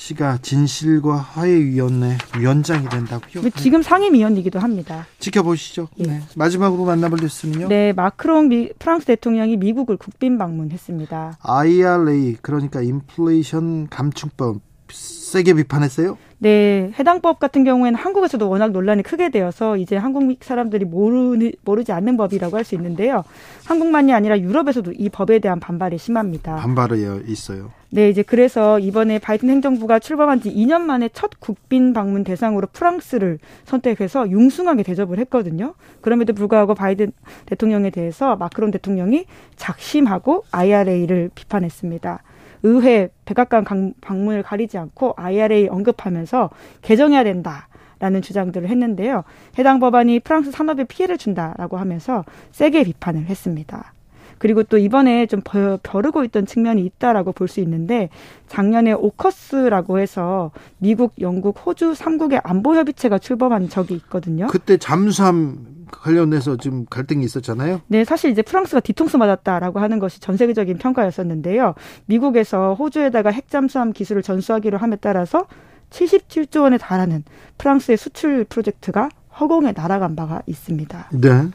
씨가 0.00 0.38
진실과 0.38 1.16
화해위원회 1.16 2.16
위원장이 2.38 2.88
된다고요? 2.88 3.42
네. 3.42 3.50
지금 3.50 3.82
상임위원이기도 3.82 4.58
합니다. 4.58 5.06
지켜보시죠. 5.18 5.88
예. 5.98 6.04
네. 6.04 6.22
마지막으로 6.36 6.86
만나볼 6.86 7.18
뉴스는요? 7.20 7.68
네, 7.68 7.92
마크롱 7.92 8.48
미, 8.48 8.70
프랑스 8.78 9.04
대통령이 9.04 9.58
미국을 9.58 9.98
국빈 9.98 10.38
방문했습니다. 10.38 11.38
IRA 11.42 12.38
그러니까 12.40 12.80
인플레이션 12.80 13.88
감축법 13.88 14.62
세게 14.90 15.52
비판했어요? 15.54 16.16
네, 16.42 16.90
해당 16.98 17.20
법 17.20 17.38
같은 17.38 17.64
경우에는 17.64 17.98
한국에서도 17.98 18.48
워낙 18.48 18.70
논란이 18.70 19.02
크게 19.02 19.28
되어서 19.28 19.76
이제 19.76 19.96
한국 19.96 20.26
사람들이 20.40 20.86
모르, 20.86 21.36
모르지 21.66 21.92
않는 21.92 22.16
법이라고 22.16 22.56
할 22.56 22.64
수 22.64 22.74
있는데요. 22.74 23.24
한국만이 23.66 24.12
아니라 24.14 24.38
유럽에서도 24.38 24.92
이 24.96 25.08
법에 25.10 25.38
대한 25.38 25.60
반발이 25.60 25.98
심합니다. 25.98 26.56
반발이 26.56 27.04
있어요. 27.26 27.72
네, 27.90 28.08
이제 28.08 28.22
그래서 28.22 28.78
이번에 28.78 29.18
바이든 29.18 29.50
행정부가 29.50 29.98
출범한 29.98 30.40
지 30.40 30.50
2년 30.54 30.80
만에 30.82 31.10
첫 31.12 31.30
국빈 31.40 31.92
방문 31.92 32.24
대상으로 32.24 32.68
프랑스를 32.72 33.38
선택해서 33.64 34.30
융숭하게 34.30 34.82
대접을 34.82 35.18
했거든요. 35.18 35.74
그럼에도 36.00 36.32
불구하고 36.32 36.74
바이든 36.74 37.12
대통령에 37.46 37.90
대해서 37.90 38.36
마크론 38.36 38.70
대통령이 38.70 39.26
작심하고 39.56 40.44
IRA를 40.52 41.30
비판했습니다. 41.34 42.22
의회 42.62 43.10
백악관 43.24 43.64
방문을 44.00 44.42
가리지 44.42 44.78
않고 44.78 45.14
IRA 45.16 45.68
언급하면서 45.68 46.50
개정해야 46.82 47.24
된다. 47.24 47.68
라는 48.02 48.22
주장들을 48.22 48.66
했는데요. 48.66 49.24
해당 49.58 49.78
법안이 49.78 50.20
프랑스 50.20 50.50
산업에 50.50 50.84
피해를 50.84 51.18
준다라고 51.18 51.76
하면서 51.76 52.24
세게 52.50 52.84
비판을 52.84 53.26
했습니다. 53.26 53.92
그리고 54.38 54.62
또 54.62 54.78
이번에 54.78 55.26
좀 55.26 55.42
벼르고 55.82 56.24
있던 56.24 56.46
측면이 56.46 56.82
있다라고 56.82 57.32
볼 57.32 57.46
수 57.46 57.60
있는데 57.60 58.08
작년에 58.48 58.94
오커스라고 58.94 59.98
해서 59.98 60.50
미국, 60.78 61.12
영국, 61.20 61.60
호주 61.66 61.92
3국의 61.92 62.40
안보 62.42 62.74
협의체가 62.74 63.18
출범한 63.18 63.68
적이 63.68 63.96
있거든요. 63.96 64.46
그때 64.46 64.78
잠수함 64.78 65.79
관련해서 65.90 66.56
지금 66.56 66.86
갈등이 66.88 67.24
있었잖아요. 67.24 67.82
네, 67.86 68.04
사실 68.04 68.30
이제 68.30 68.42
프랑스가 68.42 68.80
뒤통수 68.80 69.18
맞았다라고 69.18 69.80
하는 69.80 69.98
것이 69.98 70.20
전 70.20 70.36
세계적인 70.36 70.78
평가였었는데요. 70.78 71.74
미국에서 72.06 72.74
호주에다가 72.74 73.30
핵잠수함 73.30 73.92
기술을 73.92 74.22
전수하기로 74.22 74.78
함에 74.78 74.96
따라서 75.00 75.46
77조 75.90 76.62
원에 76.62 76.78
달하는 76.78 77.24
프랑스의 77.58 77.96
수출 77.96 78.44
프로젝트가 78.44 79.08
허공에 79.38 79.72
날아간 79.72 80.16
바가 80.16 80.42
있습니다. 80.46 81.10
네. 81.12 81.48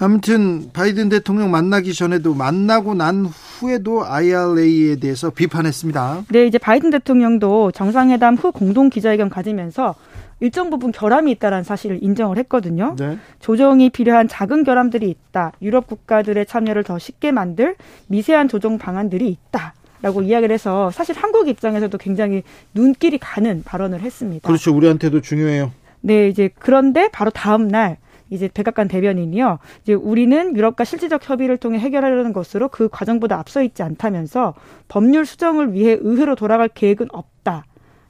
아무튼 0.00 0.70
바이든 0.72 1.08
대통령 1.08 1.50
만나기 1.50 1.92
전에도 1.92 2.32
만나고 2.32 2.94
난 2.94 3.26
후에도 3.26 4.04
IRA에 4.06 4.96
대해서 4.96 5.30
비판했습니다. 5.30 6.24
네, 6.30 6.46
이제 6.46 6.56
바이든 6.56 6.90
대통령도 6.90 7.72
정상회담 7.72 8.36
후 8.36 8.52
공동 8.52 8.90
기자회견 8.90 9.28
가지면서 9.28 9.96
일정 10.40 10.70
부분 10.70 10.92
결함이 10.92 11.30
있다라는 11.32 11.64
사실을 11.64 11.98
인정을 12.02 12.38
했거든요. 12.38 12.94
네. 12.98 13.18
조정이 13.40 13.90
필요한 13.90 14.28
작은 14.28 14.64
결함들이 14.64 15.08
있다. 15.08 15.52
유럽 15.62 15.86
국가들의 15.86 16.46
참여를 16.46 16.84
더 16.84 16.98
쉽게 16.98 17.32
만들 17.32 17.76
미세한 18.06 18.48
조정 18.48 18.78
방안들이 18.78 19.28
있다. 19.28 19.74
라고 20.00 20.22
이야기를 20.22 20.54
해서 20.54 20.90
사실 20.92 21.16
한국 21.16 21.48
입장에서도 21.48 21.98
굉장히 21.98 22.44
눈길이 22.72 23.18
가는 23.18 23.64
발언을 23.64 24.00
했습니다. 24.00 24.46
그렇죠. 24.46 24.72
우리한테도 24.74 25.20
중요해요. 25.20 25.72
네, 26.00 26.28
이제 26.28 26.50
그런데 26.56 27.08
바로 27.12 27.30
다음 27.32 27.66
날 27.66 27.96
이제 28.30 28.48
백악관 28.52 28.88
대변인이요. 28.88 29.58
이제 29.82 29.94
우리는 29.94 30.56
유럽과 30.56 30.84
실질적 30.84 31.28
협의를 31.28 31.56
통해 31.56 31.78
해결하려는 31.78 32.32
것으로 32.32 32.68
그 32.68 32.88
과정보다 32.88 33.38
앞서 33.38 33.62
있지 33.62 33.82
않다면서 33.82 34.54
법률 34.86 35.26
수정을 35.26 35.72
위해 35.72 35.96
의회로 35.98 36.36
돌아갈 36.36 36.68
계획은 36.68 37.08
없다. 37.10 37.64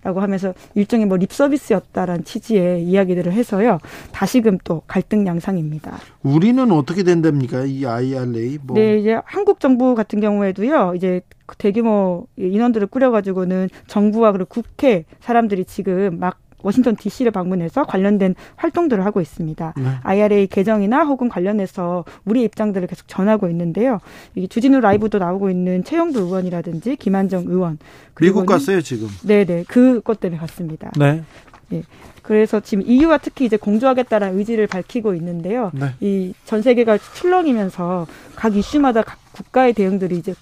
라고 0.09 0.21
하면서 0.21 0.55
일종의 0.75 1.05
뭐 1.05 1.19
립서비스였다라는 1.19 2.25
취지의 2.25 2.83
이야기들을 2.83 3.31
해서요. 3.31 3.79
다시금 4.11 4.57
또 4.65 4.81
갈등 4.87 5.27
양상입니다. 5.27 5.99
우리는 6.23 6.73
어떻게 6.73 7.03
된답니까? 7.03 7.65
이 7.65 7.85
IRA 7.85 8.59
뭐. 8.63 8.75
네, 8.75 8.97
이제 8.97 9.21
한국 9.27 9.61
정부 9.61 9.95
같은 9.95 10.21
경우에도요. 10.21 10.95
이제 10.97 11.21
대규모 11.59 12.27
인원들을 12.39 12.87
꾸려가지고는 12.87 13.69
정부와 13.87 14.33
그리고 14.33 14.47
국회 14.49 15.05
사람들이 15.21 15.67
지금 15.67 16.19
막 16.19 16.39
워싱턴 16.63 16.97
DC를 16.97 17.33
방문해서 17.33 17.85
관련된 17.85 18.35
활동들을 18.57 19.05
하고 19.05 19.21
있습니다. 19.21 19.75
네. 19.77 19.85
IRA 20.03 20.47
개정이나 20.49 21.05
혹은 21.05 21.29
관련해서 21.29 22.05
우리 22.25 22.43
입장들을 22.45 22.87
계속 22.89 23.07
전하고 23.09 23.49
있는데요. 23.49 24.01
이 24.35 24.49
주진우 24.49 24.81
라이브도 24.81 25.19
나오고 25.19 25.51
있는 25.51 25.85
최영도 25.85 26.21
의원이라든지 26.21 26.97
김한정 26.97 27.45
의원 27.47 27.79
미국 28.21 28.47
갔어요 28.47 28.81
지금. 28.81 29.09
네네 29.25 29.65
그것 29.69 30.21
때문에 30.21 30.41
갔습니다. 30.41 30.91
네. 30.97 31.23
네. 31.69 31.83
그래서 32.23 32.61
지금 32.61 32.85
EU와 32.87 33.19
특히 33.19 33.47
이제 33.47 33.57
공조하겠다는 33.57 34.39
의지를 34.39 34.67
밝히고 34.67 35.15
있는데요. 35.15 35.71
네. 35.73 35.95
이전 36.01 36.63
세계가 36.63 36.99
출렁이면서 36.99 38.07
각 38.37 38.55
이슈마다 38.55 39.03
각 39.03 39.19
국가의 39.33 39.73
대응들이 39.73 40.17
이제 40.19 40.35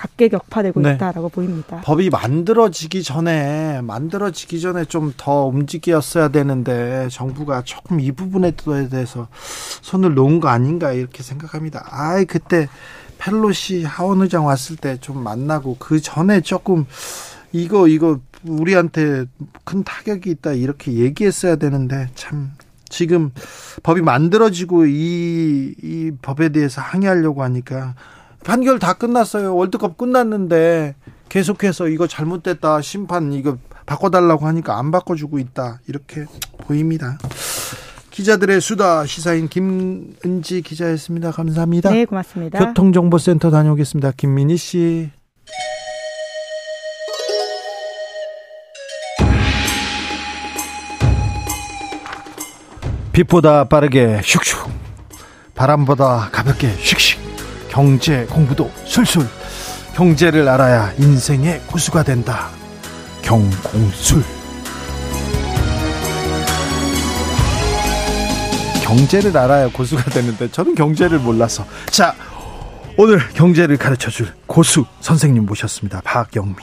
각계격파되고 0.00 0.80
네. 0.80 0.94
있다라고 0.94 1.28
보입니다. 1.28 1.80
법이 1.82 2.08
만들어지기 2.10 3.02
전에 3.02 3.80
만들어지기 3.82 4.60
전에 4.60 4.84
좀 4.86 5.12
더 5.16 5.44
움직였어야 5.46 6.28
되는데 6.28 7.08
정부가 7.10 7.62
조금 7.64 8.00
이 8.00 8.12
부분에 8.12 8.52
대해서 8.88 9.28
손을 9.82 10.14
놓은 10.14 10.40
거 10.40 10.48
아닌가 10.48 10.92
이렇게 10.92 11.22
생각합니다. 11.22 11.84
아이 11.90 12.24
그때 12.24 12.68
펠로시 13.18 13.84
하원 13.84 14.22
의장 14.22 14.46
왔을 14.46 14.76
때 14.76 14.96
좀 15.00 15.22
만나고 15.22 15.76
그 15.78 16.00
전에 16.00 16.40
조금 16.40 16.86
이거 17.52 17.86
이거 17.88 18.18
우리한테 18.44 19.26
큰 19.64 19.84
타격이 19.84 20.30
있다 20.30 20.52
이렇게 20.52 20.92
얘기했어야 20.92 21.56
되는데 21.56 22.08
참 22.14 22.52
지금 22.88 23.30
법이 23.82 24.00
만들어지고 24.00 24.86
이, 24.86 25.74
이 25.82 26.10
법에 26.22 26.48
대해서 26.50 26.80
항의하려고 26.80 27.42
하니까 27.42 27.94
판결 28.44 28.78
다 28.78 28.94
끝났어요. 28.94 29.54
월드컵 29.54 29.96
끝났는데 29.96 30.94
계속해서 31.28 31.88
이거 31.88 32.06
잘못됐다. 32.06 32.80
심판 32.80 33.32
이거 33.32 33.58
바꿔달라고 33.86 34.46
하니까 34.46 34.78
안 34.78 34.90
바꿔주고 34.90 35.38
있다. 35.38 35.80
이렇게 35.86 36.24
보입니다. 36.66 37.18
기자들의 38.10 38.60
수다 38.60 39.06
시사인 39.06 39.48
김은지 39.48 40.62
기자였습니다. 40.62 41.30
감사합니다. 41.30 41.90
네, 41.90 42.04
고맙습니다. 42.04 42.58
교통정보센터 42.58 43.50
다녀오겠습니다. 43.50 44.12
김민희 44.16 44.56
씨. 44.56 45.10
빛보다 53.12 53.64
빠르게 53.64 54.20
슉슉 54.22 54.70
바람보다 55.54 56.30
가볍게 56.32 56.74
슉슉 56.76 57.29
경제 57.70 58.26
공부도 58.26 58.70
술술 58.84 59.26
경제를 59.94 60.48
알아야 60.48 60.92
인생의 60.98 61.60
고수가 61.66 62.02
된다. 62.02 62.48
경공술. 63.22 64.22
경제를 68.82 69.36
알아야 69.36 69.68
고수가 69.68 70.02
되는데 70.10 70.50
저는 70.50 70.74
경제를 70.74 71.20
몰라서 71.20 71.64
자 71.86 72.14
오늘 72.96 73.20
경제를 73.34 73.76
가르쳐 73.76 74.10
줄 74.10 74.32
고수 74.46 74.84
선생님 75.00 75.46
모셨습니다. 75.46 76.00
박영미 76.02 76.56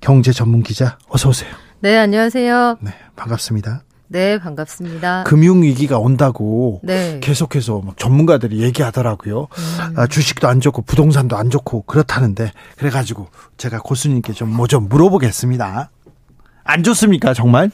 경제 0.00 0.30
전문 0.30 0.62
기자 0.62 0.96
어서 1.08 1.30
오세요. 1.30 1.50
네 1.80 1.98
안녕하세요. 1.98 2.78
네 2.80 2.92
반갑습니다. 3.16 3.82
네, 4.08 4.38
반갑습니다. 4.38 5.24
금융 5.24 5.62
위기가 5.62 5.98
온다고 5.98 6.80
네. 6.82 7.20
계속해서 7.22 7.82
막 7.84 7.98
전문가들이 7.98 8.62
얘기하더라고요. 8.62 9.42
음. 9.42 9.94
아, 9.96 10.06
주식도 10.06 10.48
안 10.48 10.60
좋고 10.60 10.82
부동산도 10.82 11.36
안 11.36 11.50
좋고 11.50 11.82
그렇다는데 11.82 12.52
그래 12.76 12.88
가지고 12.88 13.28
제가 13.58 13.80
고수님께 13.80 14.32
좀 14.32 14.48
뭐좀 14.48 14.68
좀 14.68 14.88
물어보겠습니다. 14.88 15.90
안 16.64 16.82
좋습니까, 16.82 17.34
정말? 17.34 17.70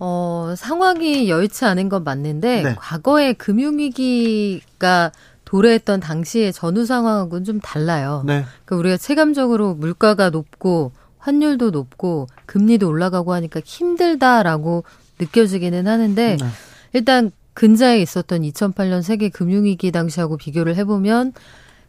어, 0.00 0.54
상황이 0.56 1.28
여의치 1.28 1.64
않은 1.64 1.88
건 1.88 2.04
맞는데 2.04 2.62
네. 2.62 2.74
과거에 2.76 3.32
금융 3.32 3.78
위기가 3.78 5.12
도래했던 5.44 6.00
당시의 6.00 6.52
전후 6.52 6.86
상황하고는 6.86 7.44
좀 7.44 7.60
달라요. 7.60 8.22
네. 8.26 8.44
그러니까 8.64 8.76
우리가 8.76 8.96
체감적으로 8.96 9.74
물가가 9.74 10.30
높고 10.30 10.92
환율도 11.18 11.70
높고 11.70 12.26
금리도 12.46 12.88
올라가고 12.88 13.32
하니까 13.32 13.60
힘들다라고 13.64 14.84
느껴지기는 15.18 15.86
하는데 15.86 16.36
네. 16.36 16.46
일단 16.92 17.30
근자에 17.54 18.00
있었던 18.00 18.42
2008년 18.42 19.02
세계 19.02 19.28
금융위기 19.28 19.90
당시하고 19.90 20.36
비교를 20.36 20.76
해보면 20.76 21.32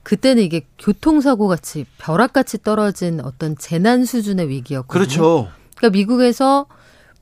그때는 0.04 0.42
이게 0.42 0.66
교통사고 0.80 1.48
같이 1.48 1.86
벼락같이 2.00 2.64
떨어진 2.64 3.20
어떤 3.20 3.56
재난 3.58 4.06
수준의 4.06 4.50
위기였거든요. 4.50 4.88
그렇죠. 4.88 5.52
그러니까 5.78 5.98
미국에서 5.98 6.66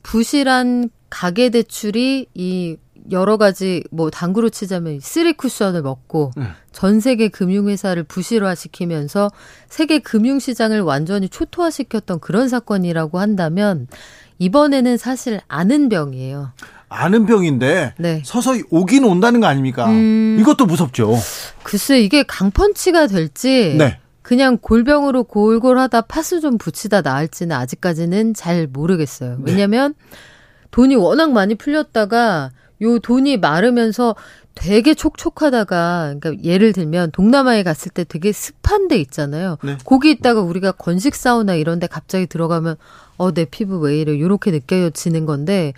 부실한 0.02 0.90
가계 1.10 1.50
대출이 1.50 2.26
이 2.34 2.76
여러 3.10 3.36
가지 3.36 3.84
뭐 3.90 4.10
당구로 4.10 4.50
치자면 4.50 5.00
쓰리 5.00 5.32
쿠션을 5.32 5.82
먹고 5.82 6.32
네. 6.36 6.44
전 6.72 7.00
세계 7.00 7.28
금융회사를 7.28 8.02
부실화시키면서 8.04 9.30
세계 9.68 9.98
금융시장을 9.98 10.80
완전히 10.80 11.28
초토화시켰던 11.28 12.20
그런 12.20 12.48
사건이라고 12.48 13.18
한다면 13.18 13.86
이번에는 14.38 14.96
사실 14.96 15.40
아는 15.48 15.88
병이에요. 15.88 16.52
아는 16.88 17.26
병인데 17.26 17.94
네. 17.98 18.22
서서히 18.24 18.62
오긴 18.70 19.04
온다는 19.04 19.40
거 19.40 19.46
아닙니까? 19.46 19.88
음... 19.90 20.38
이것도 20.40 20.66
무섭죠. 20.66 21.16
글쎄 21.62 22.00
이게 22.00 22.22
강펀치가 22.22 23.06
될지 23.06 23.74
네. 23.78 23.98
그냥 24.22 24.58
골병으로 24.60 25.24
골골하다 25.24 26.02
파스 26.02 26.40
좀 26.40 26.58
붙이다 26.58 27.02
나을지는 27.02 27.56
아직까지는 27.56 28.34
잘 28.34 28.66
모르겠어요. 28.66 29.36
네. 29.38 29.52
왜냐면 29.52 29.94
돈이 30.70 30.96
워낙 30.96 31.32
많이 31.32 31.54
풀렸다가 31.54 32.50
요 32.82 32.98
돈이 32.98 33.38
마르면서 33.38 34.14
되게 34.60 34.92
촉촉하다가 34.94 36.14
그러니까 36.18 36.42
예를 36.44 36.72
들면 36.72 37.12
동남아에 37.12 37.62
갔을 37.62 37.92
때 37.92 38.02
되게 38.02 38.32
습한 38.32 38.88
데 38.88 38.96
있잖아요. 38.98 39.56
네. 39.62 39.78
거기 39.84 40.10
있다가 40.10 40.40
우리가 40.40 40.72
건식 40.72 41.14
사우나 41.14 41.54
이런 41.54 41.78
데 41.78 41.86
갑자기 41.86 42.26
들어가면 42.26 42.76
어 43.18 43.30
내 43.32 43.44
피부 43.44 43.78
왜 43.78 43.98
이래 44.00 44.18
요렇게 44.18 44.50
느껴지는 44.50 45.26
건데 45.26 45.72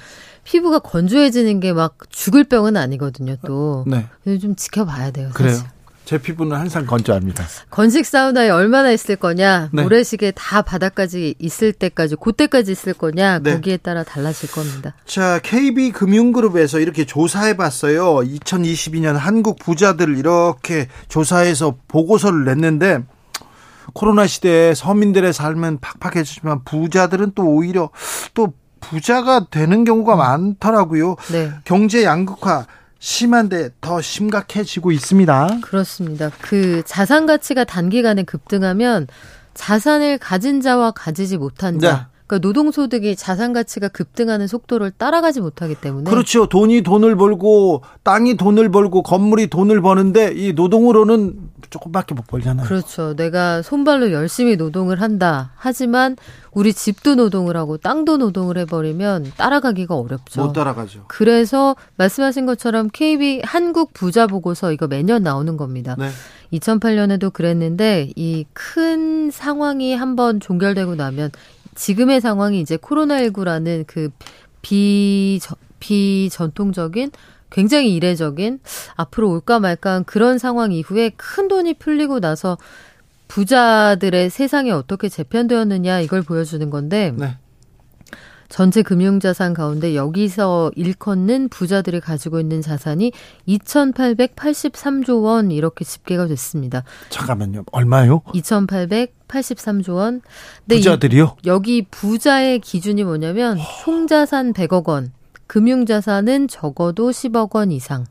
피부가 0.44 0.78
건조해지는 0.78 1.60
게 1.60 1.72
막 1.72 1.96
죽을 2.10 2.44
병은 2.44 2.76
아니거든요, 2.76 3.36
또. 3.46 3.84
네. 3.86 4.06
좀 4.38 4.56
지켜봐야 4.56 5.10
돼요. 5.10 5.30
사실. 5.36 5.62
그래요. 5.62 5.62
제 6.10 6.18
피부는 6.18 6.56
항상 6.56 6.86
건조합니다. 6.86 7.44
건식 7.70 8.04
사우나에 8.04 8.50
얼마나 8.50 8.90
있을 8.90 9.14
거냐, 9.14 9.68
네. 9.72 9.84
모래시계 9.84 10.32
다 10.32 10.60
바닥까지 10.60 11.36
있을 11.38 11.72
때까지, 11.72 12.16
그때까지 12.16 12.72
있을 12.72 12.94
거냐, 12.94 13.38
네. 13.38 13.52
거기에 13.52 13.76
따라 13.76 14.02
달라질 14.02 14.50
겁니다. 14.50 14.92
자, 15.06 15.38
KB 15.40 15.92
금융그룹에서 15.92 16.80
이렇게 16.80 17.06
조사해 17.06 17.56
봤어요. 17.56 18.16
2022년 18.16 19.12
한국 19.12 19.60
부자들 19.60 20.18
이렇게 20.18 20.88
조사해서 21.06 21.76
보고서를 21.86 22.44
냈는데, 22.44 23.04
코로나 23.92 24.26
시대에 24.26 24.74
서민들의 24.74 25.32
삶은 25.32 25.78
팍팍해지지만 25.80 26.64
부자들은 26.64 27.32
또 27.36 27.44
오히려 27.44 27.90
또 28.34 28.52
부자가 28.80 29.46
되는 29.48 29.84
경우가 29.84 30.16
많더라고요. 30.16 31.14
네. 31.30 31.52
경제 31.62 32.02
양극화 32.02 32.66
심한데 33.00 33.70
더 33.80 34.00
심각해지고 34.00 34.92
있습니다. 34.92 35.58
그렇습니다. 35.62 36.30
그 36.42 36.82
자산 36.84 37.26
가치가 37.26 37.64
단기간에 37.64 38.22
급등하면 38.22 39.08
자산을 39.54 40.18
가진 40.18 40.60
자와 40.60 40.92
가지지 40.92 41.38
못한 41.38 41.80
자. 41.80 42.09
네. 42.30 42.38
그러니까 42.38 42.38
노동소득이 42.46 43.16
자산 43.16 43.52
가치가 43.52 43.88
급등하는 43.88 44.46
속도를 44.46 44.92
따라가지 44.92 45.40
못하기 45.40 45.74
때문에 45.76 46.08
그렇죠. 46.08 46.46
돈이 46.46 46.82
돈을 46.82 47.16
벌고 47.16 47.82
땅이 48.04 48.36
돈을 48.36 48.70
벌고 48.70 49.02
건물이 49.02 49.48
돈을 49.48 49.80
버는데 49.80 50.34
이 50.36 50.52
노동으로는 50.52 51.50
조금밖에 51.70 52.14
못 52.14 52.26
벌잖아요. 52.26 52.66
그렇죠. 52.66 53.14
내가 53.16 53.62
손발로 53.62 54.12
열심히 54.12 54.56
노동을 54.56 55.00
한다. 55.00 55.52
하지만 55.56 56.16
우리 56.52 56.72
집도 56.72 57.14
노동을 57.14 57.56
하고 57.56 57.76
땅도 57.76 58.16
노동을 58.18 58.58
해버리면 58.58 59.32
따라가기가 59.36 59.96
어렵죠. 59.96 60.42
못 60.46 60.52
따라가죠. 60.52 61.04
그래서 61.08 61.76
말씀하신 61.96 62.46
것처럼 62.46 62.88
KB 62.92 63.42
한국 63.44 63.92
부자 63.92 64.26
보고서 64.26 64.72
이거 64.72 64.86
매년 64.86 65.22
나오는 65.22 65.56
겁니다. 65.56 65.96
네. 65.98 66.10
2008년에도 66.52 67.32
그랬는데 67.32 68.10
이 68.16 68.44
큰 68.52 69.30
상황이 69.30 69.94
한번 69.94 70.40
종결되고 70.40 70.94
나면 70.96 71.30
지금의 71.74 72.20
상황이 72.20 72.60
이제 72.60 72.76
코로나19라는 72.76 73.84
그 73.86 74.10
비, 74.62 75.40
비전통적인 75.78 77.10
굉장히 77.50 77.94
이례적인 77.94 78.60
앞으로 78.94 79.30
올까 79.30 79.60
말까 79.60 80.02
그런 80.06 80.38
상황 80.38 80.72
이후에 80.72 81.10
큰 81.16 81.48
돈이 81.48 81.74
풀리고 81.74 82.20
나서 82.20 82.58
부자들의 83.28 84.30
세상이 84.30 84.70
어떻게 84.70 85.08
재편되었느냐 85.08 86.00
이걸 86.00 86.22
보여주는 86.22 86.68
건데 86.70 87.12
네. 87.16 87.36
전체 88.50 88.82
금융자산 88.82 89.54
가운데 89.54 89.94
여기서 89.94 90.72
일컫는 90.74 91.48
부자들이 91.48 92.00
가지고 92.00 92.40
있는 92.40 92.60
자산이 92.60 93.12
2,883조 93.48 95.22
원 95.22 95.50
이렇게 95.52 95.84
집계가 95.84 96.26
됐습니다. 96.26 96.82
잠깐만요. 97.10 97.64
얼마요? 97.72 98.20
2,883조 98.34 99.94
원. 99.94 100.20
부자들이요? 100.68 101.36
이, 101.44 101.48
여기 101.48 101.86
부자의 101.90 102.58
기준이 102.58 103.04
뭐냐면 103.04 103.56
총자산 103.84 104.52
100억 104.52 104.88
원, 104.88 105.12
금융자산은 105.46 106.48
적어도 106.48 107.10
10억 107.10 107.54
원 107.54 107.70
이상. 107.70 108.04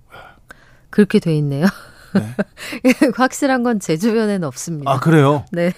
그렇게 0.89 1.19
돼 1.19 1.35
있네요. 1.37 1.67
네. 2.15 2.35
확실한 3.15 3.61
건 3.63 3.79
제 3.79 3.97
주변에는 3.97 4.47
없습니다. 4.47 4.89
아, 4.89 4.99
그래요? 4.99 5.45
네. 5.51 5.73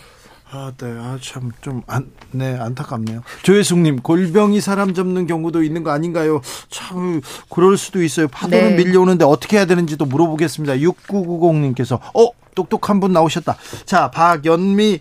아, 0.54 0.74
네. 0.78 0.88
아, 0.88 1.18
참, 1.22 1.52
좀, 1.62 1.82
안, 1.88 2.12
네, 2.32 2.58
안타깝네요. 2.58 3.22
조혜숙님, 3.44 4.02
골병이 4.02 4.60
사람 4.60 4.94
접는 4.94 5.26
경우도 5.26 5.64
있는 5.64 5.84
거 5.84 5.92
아닌가요? 5.92 6.42
참, 6.70 7.22
그럴 7.50 7.78
수도 7.78 8.04
있어요. 8.04 8.28
파도는 8.28 8.76
네. 8.76 8.84
밀려오는데 8.84 9.24
어떻게 9.24 9.56
해야 9.56 9.66
되는지도 9.66 10.04
물어보겠습니다. 10.06 10.76
6990님께서, 10.76 12.00
어, 12.14 12.32
똑똑한 12.54 13.00
분 13.00 13.14
나오셨다. 13.14 13.56
자, 13.86 14.12
박연미, 14.12 15.00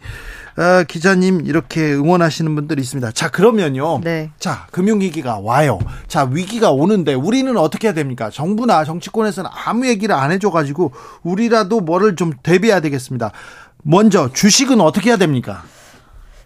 어, 0.57 0.85
기자님 0.85 1.47
이렇게 1.47 1.93
응원하시는 1.95 2.55
분들이 2.55 2.81
있습니다. 2.83 3.11
자, 3.11 3.29
그러면요. 3.29 4.01
네. 4.05 4.31
자, 4.39 4.67
금융위기가 4.71 5.41
와요. 5.41 5.79
자, 6.07 6.29
위기가 6.31 6.71
오는데 6.71 7.15
우리는 7.15 7.57
어떻게 7.57 7.89
해야 7.89 7.95
됩니까? 7.95 8.31
정부나 8.31 8.85
정치권에서는 8.85 9.51
아무 9.53 9.89
얘기를 9.89 10.15
안 10.15 10.31
해줘가지고 10.31 10.93
우리라도 11.23 11.81
뭐를 11.81 12.15
좀 12.15 12.33
대비해야 12.43 12.81
되겠습니다. 12.81 13.33
먼저 13.83 14.33
주식은 14.33 14.81
어떻게 14.81 15.11
해야 15.11 15.16
됩니까? 15.16 15.62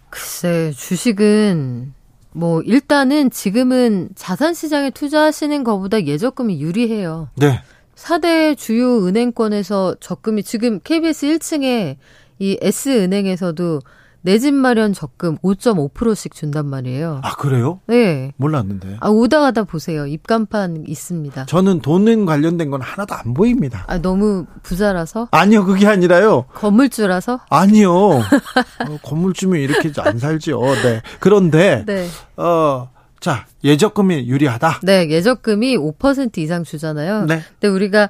글쎄, 0.09 0.71
주식은 0.75 1.93
뭐 2.31 2.61
일단은 2.61 3.31
지금은 3.31 4.09
자산 4.15 4.53
시장에 4.53 4.89
투자하시는 4.89 5.63
것보다 5.63 6.03
예적금이 6.05 6.61
유리해요. 6.61 7.29
네. 7.35 7.61
4대 7.95 8.57
주요 8.57 9.07
은행권에서 9.07 9.95
적금이 10.01 10.43
지금 10.43 10.79
KBS 10.83 11.27
1층에 11.27 11.95
이 12.39 12.57
S은행에서도 12.61 13.79
내 14.25 14.39
집 14.39 14.55
마련 14.55 14.91
적금 14.91 15.37
5.5%씩 15.37 16.33
준단 16.33 16.65
말이에요. 16.65 17.21
아, 17.23 17.35
그래요? 17.35 17.79
네. 17.85 18.31
몰랐는데. 18.37 18.97
아, 18.99 19.09
오다 19.09 19.39
가다 19.39 19.65
보세요. 19.65 20.07
입간판 20.07 20.85
있습니다. 20.87 21.45
저는 21.45 21.81
돈은 21.81 22.25
관련된 22.25 22.71
건 22.71 22.81
하나도 22.81 23.13
안 23.13 23.35
보입니다. 23.35 23.83
아, 23.87 23.99
너무 24.01 24.47
부자라서? 24.63 25.27
아니요, 25.29 25.63
그게 25.65 25.85
아니라요. 25.85 26.45
건물주라서? 26.55 27.41
아니요. 27.51 27.91
어, 28.89 28.97
건물주면 29.03 29.61
이렇게 29.61 29.91
안 30.01 30.17
살죠. 30.17 30.59
네. 30.83 31.01
그런데, 31.19 31.83
네. 31.85 32.07
어, 32.35 32.89
자, 33.19 33.45
예적금이 33.63 34.27
유리하다? 34.27 34.79
네, 34.81 35.07
예적금이 35.07 35.77
5% 35.77 36.39
이상 36.39 36.63
주잖아요. 36.63 37.25
네. 37.25 37.41
근데 37.59 37.67
우리가 37.67 38.09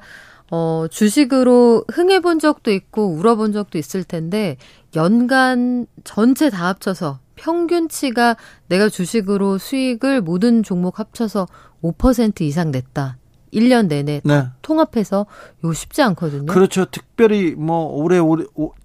어, 0.50 0.86
주식으로 0.90 1.84
흥해본 1.92 2.38
적도 2.38 2.70
있고 2.70 3.08
울어본 3.08 3.52
적도 3.52 3.78
있을 3.78 4.04
텐데 4.04 4.56
연간 4.94 5.86
전체 6.04 6.50
다 6.50 6.68
합쳐서 6.68 7.18
평균치가 7.34 8.36
내가 8.68 8.88
주식으로 8.88 9.58
수익을 9.58 10.20
모든 10.22 10.62
종목 10.62 10.98
합쳐서 10.98 11.46
5% 11.82 12.40
이상 12.42 12.70
냈다. 12.70 13.18
1년 13.52 13.88
내내 13.88 14.20
네. 14.24 14.46
통합해서 14.62 15.26
이거 15.60 15.72
쉽지 15.72 16.02
않거든요. 16.02 16.46
그렇죠. 16.46 16.84
특별히 16.86 17.54
뭐 17.56 17.86
올해 17.86 18.18
올해 18.18 18.44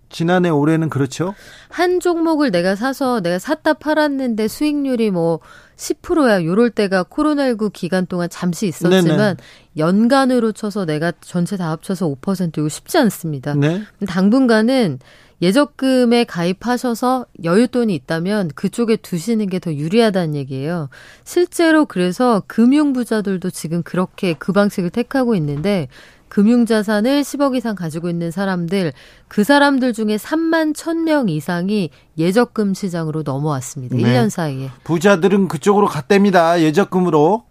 지난해 0.10 0.50
올해는 0.50 0.89
그렇죠. 0.89 1.34
한 1.69 2.00
종목을 2.00 2.52
내가 2.52 2.76
사서 2.76 3.21
내가 3.21 3.39
샀다 3.39 3.74
팔았는데 3.74 4.47
수익률이 4.47 5.10
뭐 5.12 5.39
10%야. 5.81 6.43
요럴 6.43 6.69
때가 6.69 7.03
코로나19 7.03 7.73
기간 7.73 8.05
동안 8.05 8.29
잠시 8.29 8.67
있었지만 8.67 9.03
네네. 9.03 9.35
연간으로 9.77 10.51
쳐서 10.51 10.85
내가 10.85 11.11
전체 11.21 11.57
다 11.57 11.71
합쳐서 11.71 12.07
5% 12.07 12.59
이거 12.59 12.69
쉽지 12.69 12.97
않습니다. 12.99 13.55
네. 13.55 13.81
당분간은 14.07 14.99
예적금에 15.41 16.25
가입하셔서 16.25 17.25
여윳돈이 17.43 17.89
있다면 17.91 18.51
그쪽에 18.53 18.95
두시는 18.95 19.49
게 19.49 19.57
더 19.57 19.73
유리하다는 19.73 20.35
얘기예요. 20.35 20.89
실제로 21.23 21.85
그래서 21.85 22.43
금융 22.45 22.93
부자들도 22.93 23.49
지금 23.49 23.81
그렇게 23.81 24.33
그 24.33 24.51
방식을 24.53 24.91
택하고 24.91 25.33
있는데 25.35 25.87
금융자산을 26.31 27.23
10억 27.23 27.57
이상 27.57 27.75
가지고 27.75 28.09
있는 28.09 28.31
사람들, 28.31 28.93
그 29.27 29.43
사람들 29.43 29.91
중에 29.91 30.15
3만 30.15 30.73
1000명 30.73 31.29
이상이 31.29 31.89
예적금 32.17 32.73
시장으로 32.73 33.23
넘어왔습니다. 33.23 33.97
네. 33.97 34.03
1년 34.03 34.29
사이에. 34.29 34.69
부자들은 34.85 35.49
그쪽으로 35.49 35.87
갔답니다. 35.87 36.61
예적금으로. 36.61 37.43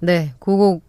네, 0.00 0.34
그거 0.38 0.80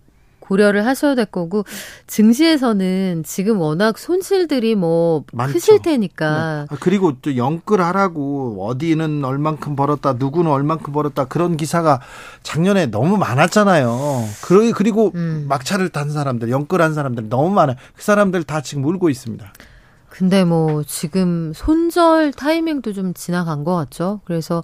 고려를 0.47 0.85
하셔야 0.85 1.15
될 1.15 1.25
거고 1.25 1.65
증시에서는 2.07 3.23
지금 3.25 3.59
워낙 3.59 3.97
손실들이 3.97 4.75
뭐 4.75 5.23
많죠. 5.33 5.53
크실 5.53 5.81
테니까 5.81 6.65
네. 6.69 6.75
아, 6.75 6.77
그리고 6.79 7.13
또 7.21 7.35
영끌하라고 7.35 8.65
어디는 8.65 9.25
얼만큼 9.25 9.75
벌었다 9.75 10.13
누구는 10.13 10.49
얼만큼 10.49 10.93
벌었다 10.93 11.25
그런 11.25 11.57
기사가 11.57 12.01
작년에 12.43 12.87
너무 12.87 13.17
많았잖아요. 13.17 14.25
그리고 14.75 15.11
음. 15.15 15.45
막차를 15.49 15.89
탄 15.89 16.09
사람들 16.09 16.49
영끌한 16.49 16.93
사람들 16.93 17.29
너무 17.29 17.49
많아요. 17.49 17.75
그 17.95 18.03
사람들 18.03 18.43
다 18.43 18.61
지금 18.61 18.85
울고 18.85 19.09
있습니다. 19.09 19.51
근데 20.09 20.45
뭐 20.45 20.83
지금 20.83 21.51
손절 21.53 22.33
타이밍도 22.33 22.93
좀 22.93 23.13
지나간 23.13 23.63
것 23.63 23.75
같죠. 23.75 24.21
그래서 24.25 24.63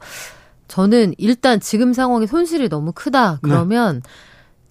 저는 0.68 1.14
일단 1.20 1.60
지금 1.60 1.94
상황이 1.94 2.26
손실이 2.26 2.70
너무 2.70 2.92
크다. 2.94 3.40
그러면 3.44 4.02
네. 4.04 4.10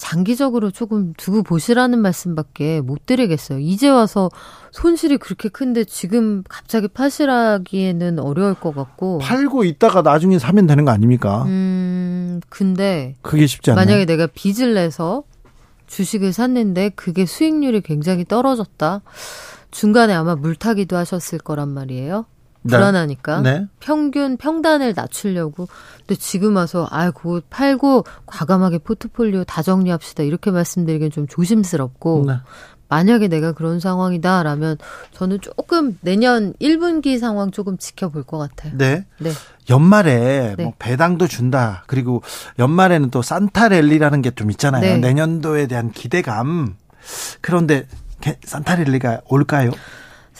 장기적으로 0.03 0.73
조금 0.73 1.13
두고 1.17 1.45
보시라는 1.45 2.01
말씀밖에 2.01 2.81
못 2.81 3.07
드리겠어요. 3.07 3.61
이제 3.61 3.89
와서 3.89 4.31
손실이 4.73 5.19
그렇게 5.19 5.49
큰데 5.49 5.85
지금 5.85 6.43
갑자기 6.49 6.89
파시라기에는 6.89 8.19
어려울 8.19 8.55
것 8.55 8.75
같고 8.75 9.19
팔고 9.19 9.63
있다가 9.63 10.03
나중에 10.03 10.41
사면 10.41 10.67
되는 10.67 10.85
거 10.85 10.91
아닙니까? 10.91 11.45
음, 11.45 12.41
근데 12.49 13.15
그게 13.23 13.47
쉽지 13.47 13.71
않아요. 13.71 13.87
만약에 13.87 14.05
내가 14.05 14.27
빚을 14.27 14.75
내서 14.75 15.23
주식을 15.87 16.33
샀는데 16.33 16.89
그게 16.97 17.25
수익률이 17.25 17.83
굉장히 17.83 18.25
떨어졌다. 18.25 19.03
중간에 19.71 20.15
아마 20.15 20.35
물타기도 20.35 20.97
하셨을 20.97 21.39
거란 21.39 21.69
말이에요. 21.69 22.27
네. 22.63 22.77
불안하니까 22.77 23.41
네. 23.41 23.67
평균 23.81 24.37
평단을 24.37 24.95
낮추려고 24.97 25.69
근데 25.99 26.15
지금 26.15 26.57
와서 26.57 26.87
아 26.91 27.11
그거 27.11 27.41
팔고 27.51 28.05
과감하게 28.27 28.79
포트폴리오 28.79 29.45
다 29.45 29.63
정리합시다 29.63 30.23
이렇게 30.23 30.51
말씀드리기엔 30.51 31.11
좀 31.11 31.27
조심스럽고 31.27 32.25
네. 32.29 32.35
만약에 32.89 33.29
내가 33.29 33.53
그런 33.53 33.81
상황이다라면 33.81 34.77
저는 35.13 35.41
조금 35.41 35.97
내년 36.03 36.53
1분기 36.61 37.19
상황 37.19 37.51
조금 37.51 37.79
지켜볼 37.79 38.25
것 38.25 38.37
같아요. 38.37 38.77
네. 38.77 39.07
네. 39.19 39.31
연말에 39.71 40.55
네. 40.59 40.65
뭐 40.65 40.75
배당도 40.79 41.27
준다. 41.27 41.85
그리고 41.87 42.23
연말에는 42.59 43.09
또 43.11 43.23
산타랠리라는 43.23 44.21
게 44.21 44.33
좀 44.33 44.51
있잖아요. 44.51 44.83
네. 44.83 44.99
내년도에 44.99 45.69
대한 45.69 45.91
기대감. 45.91 46.77
그런데 47.41 47.87
산타랠리가 48.45 49.23
올까요? 49.27 49.71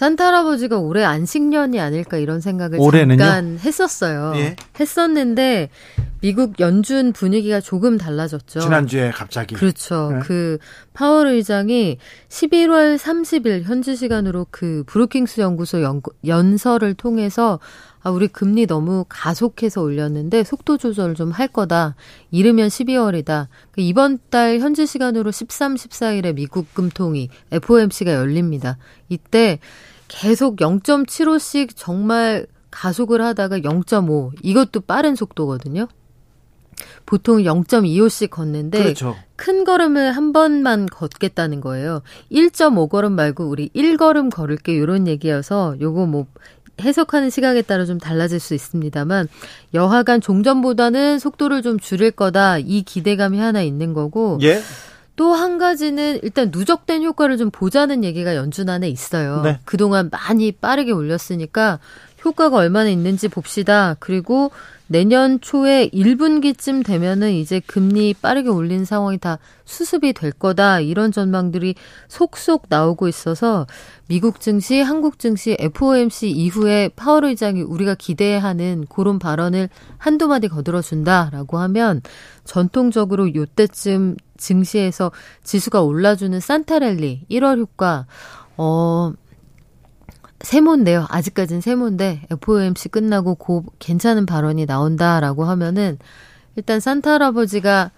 산타 0.03 0.27
할아버지가 0.27 0.79
올해 0.81 1.05
안식년이 1.05 1.79
아닐까 1.79 2.17
이런 2.17 2.41
생각을 2.41 2.81
올해는요? 2.81 3.19
잠깐 3.19 3.59
했었어요. 3.61 4.33
예. 4.35 4.57
했었는데 4.81 5.69
미국 6.21 6.59
연준 6.59 7.13
분위기가 7.13 7.61
조금 7.61 7.99
달라졌죠. 7.99 8.59
지난주에 8.59 9.13
갑자기. 9.13 9.55
그렇죠. 9.55 10.11
네. 10.11 10.19
그 10.25 10.59
파월 10.93 11.29
의장이 11.29 11.99
11월 12.29 12.99
30일 12.99 13.63
현지 13.63 13.95
시간으로 13.95 14.49
그 14.51 14.83
브루킹스 14.89 15.41
연구소 15.41 15.83
연, 15.83 16.03
연설을 16.27 16.95
통해서 16.95 17.61
아, 18.03 18.11
우리 18.11 18.27
금리 18.27 18.67
너무 18.67 19.05
가속해서 19.09 19.81
올렸는데 19.83 20.43
속도 20.43 20.79
조절 20.79 21.15
좀 21.15 21.31
할 21.31 21.47
거다. 21.47 21.95
이르면 22.33 22.67
12월이다. 22.67 23.47
그 23.71 23.81
이번 23.81 24.19
달 24.31 24.59
현지 24.59 24.85
시간으로 24.87 25.31
13, 25.31 25.77
14일에 25.77 26.35
미국 26.35 26.75
금통위 26.75 27.29
FOMC가 27.53 28.15
열립니다. 28.15 28.79
이때 29.09 29.61
계속 30.13 30.57
0.75씩 30.57 31.71
정말 31.75 32.47
가속을 32.71 33.23
하다가 33.23 33.59
0.5 33.61 34.33
이것도 34.43 34.81
빠른 34.83 35.17
속도거든요. 35.17 35.89
보통 37.07 37.39
0.25씩 37.39 38.31
걷는데 38.31 38.83
그렇죠. 38.83 39.17
큰 39.37 39.65
걸음을 39.65 40.13
한 40.13 40.33
번만 40.33 40.87
걷겠다는 40.87 41.61
거예요. 41.61 42.03
1.5걸음 42.31 43.13
말고 43.13 43.49
우리 43.49 43.71
1걸음 43.71 44.31
걸을게 44.31 44.75
이런 44.75 45.07
얘기여서 45.07 45.77
요거 45.81 46.07
뭐 46.07 46.27
해석하는 46.81 47.31
시각에 47.31 47.63
따라 47.63 47.85
좀 47.85 47.99
달라질 47.99 48.41
수 48.41 48.55
있습니다만 48.55 49.29
여하간 49.75 50.21
종전보다는 50.21 51.19
속도를 51.19 51.63
좀 51.63 51.79
줄일 51.79 52.11
거다 52.11 52.59
이 52.59 52.83
기대감이 52.83 53.39
하나 53.39 53.63
있는 53.63 53.93
거고 53.93 54.39
예. 54.43 54.61
또 55.17 55.35
한 55.35 55.59
가지는 55.59 56.19
일단 56.23 56.51
누적된 56.53 57.03
효과를 57.03 57.37
좀 57.37 57.51
보자는 57.51 58.05
얘기가 58.05 58.35
연준 58.37 58.69
안에 58.69 58.89
있어요. 58.89 59.43
네. 59.43 59.59
그동안 59.65 60.09
많이 60.11 60.53
빠르게 60.53 60.93
올렸으니까 60.93 61.79
효과가 62.25 62.57
얼마나 62.57 62.89
있는지 62.89 63.29
봅시다. 63.29 63.97
그리고 63.99 64.51
내년 64.93 65.41
초에 65.41 65.89
1분기쯤 65.89 66.85
되면은 66.85 67.33
이제 67.33 67.61
금리 67.67 68.13
빠르게 68.13 68.51
올린 68.51 68.85
상황이 68.85 69.17
다 69.17 69.39
수습이 69.65 70.13
될 70.13 70.33
거다. 70.33 70.81
이런 70.81 71.13
전망들이 71.13 71.77
속속 72.09 72.67
나오고 72.69 73.09
있어서 73.09 73.67
미국 74.07 74.39
증시, 74.41 74.83
한국 74.83 75.19
증시, 75.19 75.57
FOMC 75.59 76.31
이후에 76.31 76.91
파월 76.95 77.25
의장이 77.25 77.63
우리가 77.63 77.95
기대하는 77.95 78.85
그런 78.91 79.19
발언을 79.19 79.71
한두 79.97 80.29
마디 80.29 80.49
거들어 80.49 80.83
준다라고 80.83 81.57
하면 81.57 82.03
전통적으로 82.45 83.35
요때쯤 83.35 84.17
증시에서 84.37 85.11
지수가 85.43 85.81
올라주는 85.81 86.39
산타랠리 86.39 87.29
1월 87.31 87.59
효과 87.61 88.05
어 88.59 89.15
세모인데요. 90.43 91.07
아직까진 91.09 91.61
세모인데 91.61 92.27
FOMC 92.31 92.89
끝나고 92.89 93.37
고 93.37 93.65
괜찮은 93.79 94.27
발언이 94.27 94.67
나온다라고 94.67 95.45
하면은 95.45 95.99
일단 96.57 96.81
산타 96.81 97.13
할아버지가 97.13 97.93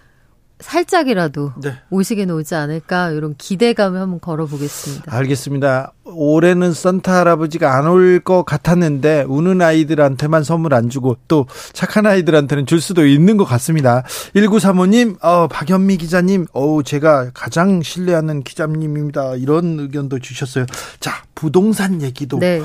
살짝이라도 0.59 1.53
네. 1.61 1.73
오시게 1.89 2.25
오지 2.25 2.55
않을까 2.55 3.09
이런 3.11 3.35
기대감을 3.37 3.99
한번 3.99 4.19
걸어보겠습니다. 4.19 5.13
알겠습니다. 5.15 5.91
올해는 6.07 6.71
산타 6.71 7.13
할아버지가 7.19 7.75
안 7.77 7.87
올 7.87 8.19
것 8.23 8.43
같았는데 8.43 9.25
우는 9.27 9.61
아이들한테만 9.61 10.43
선물 10.43 10.73
안 10.73 10.89
주고 10.89 11.17
또 11.27 11.45
착한 11.73 12.05
아이들한테는 12.05 12.65
줄 12.67 12.79
수도 12.79 13.05
있는 13.05 13.37
것 13.37 13.43
같습니다. 13.45 14.03
1935님, 14.35 15.17
어, 15.23 15.47
박현미 15.47 15.97
기자님, 15.97 16.45
어 16.53 16.81
제가 16.83 17.31
가장 17.33 17.81
신뢰하는 17.81 18.43
기자님입니다. 18.43 19.35
이런 19.35 19.79
의견도 19.79 20.19
주셨어요. 20.19 20.65
자, 20.99 21.23
부동산 21.35 22.01
얘기도 22.01 22.39
네. 22.39 22.61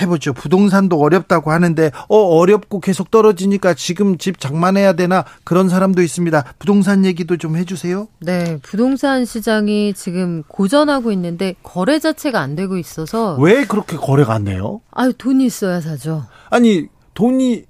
해보죠. 0.00 0.32
부동산도 0.32 0.98
어렵다고 0.98 1.50
하는데 1.52 1.90
어 2.08 2.16
어렵고 2.16 2.80
계속 2.80 3.10
떨어지니까 3.10 3.74
지금 3.74 4.16
집 4.16 4.40
장만해야 4.40 4.94
되나 4.94 5.24
그런 5.44 5.68
사람도 5.68 6.00
있습니다. 6.02 6.44
부동산 6.58 7.04
얘기 7.04 7.24
도 7.26 7.36
좀 7.36 7.56
해주세요. 7.56 8.08
네, 8.20 8.58
부동산 8.62 9.24
시장이 9.24 9.92
지금 9.94 10.42
고전하고 10.48 11.12
있는데 11.12 11.54
거래 11.62 11.98
자체가 11.98 12.40
안 12.40 12.54
되고 12.56 12.76
있어서 12.78 13.36
왜 13.36 13.64
그렇게 13.66 13.96
거래가 13.96 14.34
안 14.34 14.44
돼요? 14.44 14.80
아유 14.90 15.12
돈이 15.12 15.44
있어야 15.44 15.80
사죠. 15.80 16.24
아니 16.50 16.86
돈이 17.14 17.64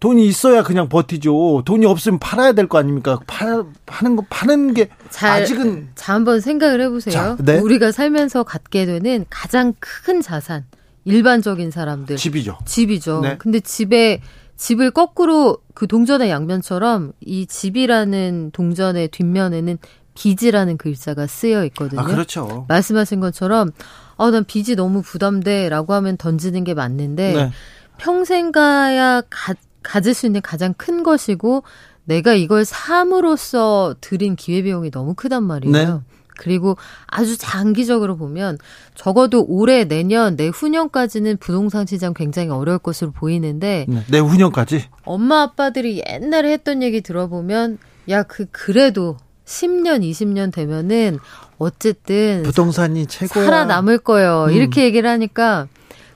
돈이 0.00 0.26
있어야 0.26 0.62
그냥 0.62 0.88
버티죠. 0.88 1.62
돈이 1.64 1.86
없으면 1.86 2.18
팔아야 2.18 2.52
될 2.52 2.66
거 2.68 2.76
아닙니까? 2.78 3.20
파, 3.26 3.64
파는 3.86 4.16
거 4.16 4.24
파는 4.28 4.74
게 4.74 4.90
잘, 5.08 5.42
아직은 5.42 5.88
자 5.94 6.12
한번 6.14 6.40
생각을 6.40 6.80
해보세요. 6.82 7.12
자, 7.14 7.36
네? 7.40 7.58
우리가 7.58 7.90
살면서 7.90 8.42
갖게 8.42 8.84
되는 8.84 9.24
가장 9.30 9.72
큰 9.80 10.20
자산 10.20 10.64
일반적인 11.06 11.70
사람들 11.70 12.16
집이죠. 12.16 12.58
집이죠. 12.66 13.20
네. 13.20 13.36
근데 13.38 13.60
집에 13.60 14.20
집을 14.56 14.90
거꾸로 14.90 15.58
그 15.74 15.86
동전의 15.86 16.30
양면처럼 16.30 17.12
이 17.20 17.46
집이라는 17.46 18.50
동전의 18.52 19.08
뒷면에는 19.08 19.78
빚이라는 20.14 20.76
글자가 20.76 21.26
쓰여 21.26 21.64
있거든요. 21.66 22.00
아, 22.00 22.04
그렇죠. 22.04 22.66
말씀하신 22.68 23.20
것처럼 23.20 23.72
어, 24.16 24.30
난 24.30 24.44
빚이 24.44 24.76
너무 24.76 25.02
부담돼라고 25.02 25.92
하면 25.94 26.16
던지는 26.16 26.62
게 26.64 26.74
맞는데 26.74 27.32
네. 27.32 27.50
평생 27.98 28.52
가야 28.52 29.22
가, 29.28 29.54
가질 29.82 30.14
수 30.14 30.26
있는 30.26 30.40
가장 30.40 30.72
큰 30.74 31.02
것이고 31.02 31.64
내가 32.04 32.34
이걸 32.34 32.64
삶으로써 32.64 33.96
들인 34.00 34.36
기회비용이 34.36 34.90
너무 34.90 35.14
크단 35.14 35.42
말이에요. 35.42 35.72
네. 35.72 36.13
그리고 36.38 36.76
아주 37.06 37.36
장기적으로 37.38 38.16
보면 38.16 38.58
적어도 38.94 39.44
올해 39.48 39.84
내년 39.84 40.36
내후년까지는 40.36 41.36
부동산 41.38 41.86
시장 41.86 42.14
굉장히 42.14 42.50
어려울 42.50 42.78
것으로 42.78 43.12
보이는데 43.12 43.86
네, 43.88 44.04
내후년까지 44.10 44.84
엄마 45.04 45.42
아빠들이 45.42 46.02
옛날에 46.08 46.52
했던 46.52 46.82
얘기 46.82 47.00
들어보면 47.00 47.78
야 48.10 48.22
그 48.24 48.46
그래도 48.50 49.16
10년 49.46 50.02
20년 50.02 50.52
되면은 50.52 51.18
어쨌든 51.58 52.42
부동산이 52.44 53.06
최고야. 53.06 53.44
살아남을 53.44 53.98
거예요. 53.98 54.46
음. 54.48 54.52
이렇게 54.52 54.84
얘기를 54.84 55.08
하니까 55.08 55.68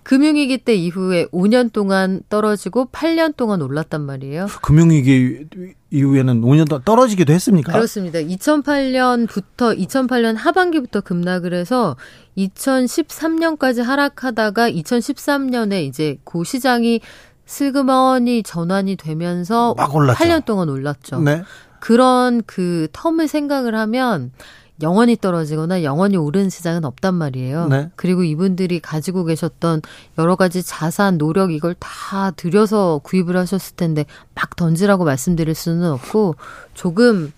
금융위기 0.08 0.56
때 0.56 0.74
이후에 0.74 1.26
5년 1.26 1.70
동안 1.70 2.22
떨어지고 2.30 2.86
8년 2.86 3.36
동안 3.36 3.60
올랐단 3.60 4.00
말이에요. 4.00 4.46
금융위기 4.62 5.44
이후에는 5.90 6.40
5년 6.40 6.66
동안 6.66 6.82
떨어지기도 6.86 7.34
했습니까? 7.34 7.74
그렇습니다. 7.74 8.18
2008년부터 8.20 9.78
2008년 9.78 10.34
하반기부터 10.34 11.02
급락을 11.02 11.52
해서 11.52 11.98
2013년까지 12.38 13.82
하락하다가 13.82 14.70
2013년에 14.70 15.84
이제 15.84 16.16
고 16.24 16.42
시장이 16.42 17.02
슬그머니 17.44 18.42
전환이 18.42 18.96
되면서 18.96 19.74
8년 19.76 20.46
동안 20.46 20.70
올랐죠. 20.70 21.20
네. 21.20 21.42
그런 21.80 22.42
그 22.46 22.88
텀을 22.94 23.26
생각을 23.26 23.74
하면 23.74 24.32
영원히 24.80 25.16
떨어지거나 25.16 25.82
영원히 25.82 26.16
오른 26.16 26.50
시장은 26.50 26.84
없단 26.84 27.14
말이에요. 27.14 27.68
네. 27.68 27.90
그리고 27.96 28.22
이분들이 28.22 28.80
가지고 28.80 29.24
계셨던 29.24 29.82
여러 30.18 30.36
가지 30.36 30.62
자산, 30.62 31.18
노력 31.18 31.52
이걸 31.52 31.74
다 31.78 32.30
들여서 32.32 33.00
구입을 33.02 33.36
하셨을 33.36 33.76
텐데 33.76 34.04
막 34.34 34.54
던지라고 34.56 35.04
말씀드릴 35.04 35.54
수는 35.54 35.90
없고 35.90 36.36
조금 36.74 37.32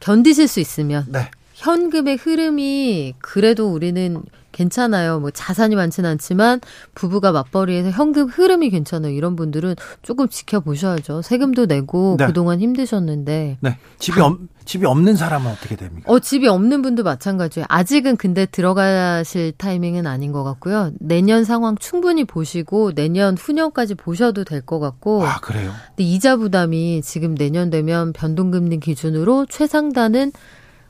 견디실 0.00 0.48
수 0.48 0.60
있으면 0.60 1.06
네. 1.08 1.30
현금의 1.56 2.16
흐름이 2.16 3.14
그래도 3.20 3.72
우리는 3.72 4.22
괜찮아요. 4.52 5.20
뭐 5.20 5.30
자산이 5.30 5.74
많지는 5.74 6.08
않지만 6.10 6.60
부부가 6.94 7.30
맞벌이해서 7.32 7.90
현금 7.90 8.26
흐름이 8.26 8.70
괜찮아요. 8.70 9.12
이런 9.12 9.36
분들은 9.36 9.74
조금 10.02 10.28
지켜보셔야죠. 10.28 11.20
세금도 11.22 11.66
내고 11.66 12.16
네. 12.18 12.26
그동안 12.26 12.60
힘드셨는데. 12.60 13.58
네. 13.60 13.78
집이 13.98 14.18
없, 14.20 14.38
집이 14.64 14.86
없는 14.86 15.16
사람은 15.16 15.50
어떻게 15.50 15.76
됩니까? 15.76 16.10
어, 16.10 16.18
집이 16.18 16.48
없는 16.48 16.80
분도 16.82 17.02
마찬가지예요. 17.04 17.66
아직은 17.68 18.16
근데 18.16 18.46
들어가실 18.46 19.52
타이밍은 19.58 20.06
아닌 20.06 20.32
것 20.32 20.42
같고요. 20.44 20.90
내년 21.00 21.44
상황 21.44 21.76
충분히 21.76 22.24
보시고 22.24 22.92
내년 22.94 23.36
후년까지 23.36 23.94
보셔도 23.94 24.44
될 24.44 24.62
것 24.62 24.78
같고. 24.78 25.24
아, 25.26 25.38
그래요? 25.40 25.70
근데 25.88 26.04
이자 26.04 26.36
부담이 26.36 27.02
지금 27.02 27.34
내년 27.34 27.68
되면 27.68 28.12
변동금리 28.14 28.80
기준으로 28.80 29.46
최상단은 29.50 30.32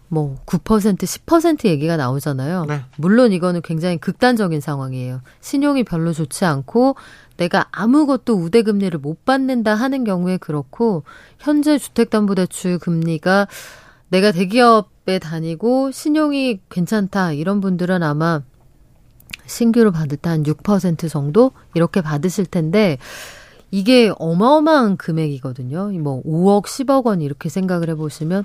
뭐 0.08 0.36
9% 0.46 0.98
10% 0.98 1.66
얘기가 1.66 1.96
나오잖아요. 1.96 2.64
네. 2.66 2.82
물론 2.96 3.32
이거는 3.32 3.62
굉장히 3.62 3.98
극단적인 3.98 4.60
상황이에요. 4.60 5.20
신용이 5.40 5.84
별로 5.84 6.12
좋지 6.12 6.44
않고 6.44 6.96
내가 7.36 7.66
아무것도 7.72 8.34
우대 8.34 8.62
금리를 8.62 8.98
못 8.98 9.24
받는다 9.24 9.74
하는 9.74 10.04
경우에 10.04 10.36
그렇고 10.36 11.02
현재 11.38 11.78
주택담보대출 11.78 12.78
금리가 12.78 13.48
내가 14.08 14.32
대기업에 14.32 15.18
다니고 15.18 15.90
신용이 15.90 16.60
괜찮다 16.70 17.32
이런 17.32 17.60
분들은 17.60 18.02
아마 18.02 18.42
신규로 19.46 19.92
받을 19.92 20.16
때 20.16 20.30
한 20.30 20.42
6% 20.42 21.08
정도 21.10 21.52
이렇게 21.74 22.00
받으실 22.00 22.46
텐데 22.46 22.98
이게 23.70 24.12
어마어마한 24.18 24.96
금액이거든요. 24.96 25.90
뭐 26.00 26.22
5억, 26.22 26.66
10억 26.66 27.06
원 27.06 27.20
이렇게 27.20 27.48
생각을 27.48 27.90
해보시면 27.90 28.44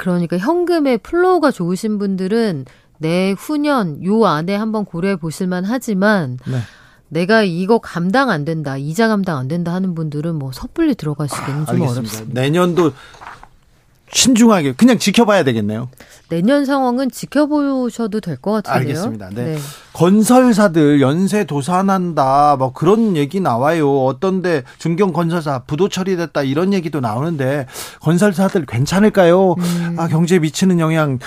그러니까 0.00 0.38
현금의 0.38 0.96
flow가 0.98 1.50
좋으신 1.50 1.98
분들은 1.98 2.64
내 2.96 3.32
후년 3.32 4.02
요 4.02 4.24
안에 4.24 4.56
한번 4.56 4.86
고려해 4.86 5.16
보실만 5.16 5.66
하지만 5.66 6.38
네. 6.46 6.60
내가 7.08 7.42
이거 7.42 7.78
감당 7.78 8.30
안 8.30 8.46
된다, 8.46 8.78
이자 8.78 9.08
감당 9.08 9.36
안 9.36 9.46
된다 9.46 9.74
하는 9.74 9.94
분들은 9.94 10.36
뭐 10.36 10.52
섣불리 10.52 10.94
들어가시기는 10.94 11.62
아, 11.62 11.64
좀 11.66 11.82
어렵습니다. 11.82 12.40
내년도 12.40 12.92
신중하게 14.12 14.72
그냥 14.72 14.98
지켜봐야 14.98 15.44
되겠네요. 15.44 15.88
내년 16.28 16.64
상황은 16.64 17.10
지켜보셔도 17.10 18.20
될 18.20 18.36
것 18.36 18.52
같은데요. 18.52 18.80
알겠습니다. 18.80 19.30
네. 19.30 19.44
네. 19.54 19.58
건설사들 19.92 21.00
연쇄 21.00 21.44
도산한다 21.44 22.56
뭐 22.58 22.72
그런 22.72 23.16
얘기 23.16 23.40
나와요. 23.40 24.04
어떤데 24.04 24.62
중견 24.78 25.12
건설사 25.12 25.60
부도 25.64 25.88
처리됐다 25.88 26.42
이런 26.42 26.72
얘기도 26.72 27.00
나오는데 27.00 27.66
건설사들 28.00 28.66
괜찮을까요? 28.66 29.54
음. 29.58 29.96
아 29.98 30.08
경제에 30.08 30.38
미치는 30.38 30.78
영향 30.80 31.18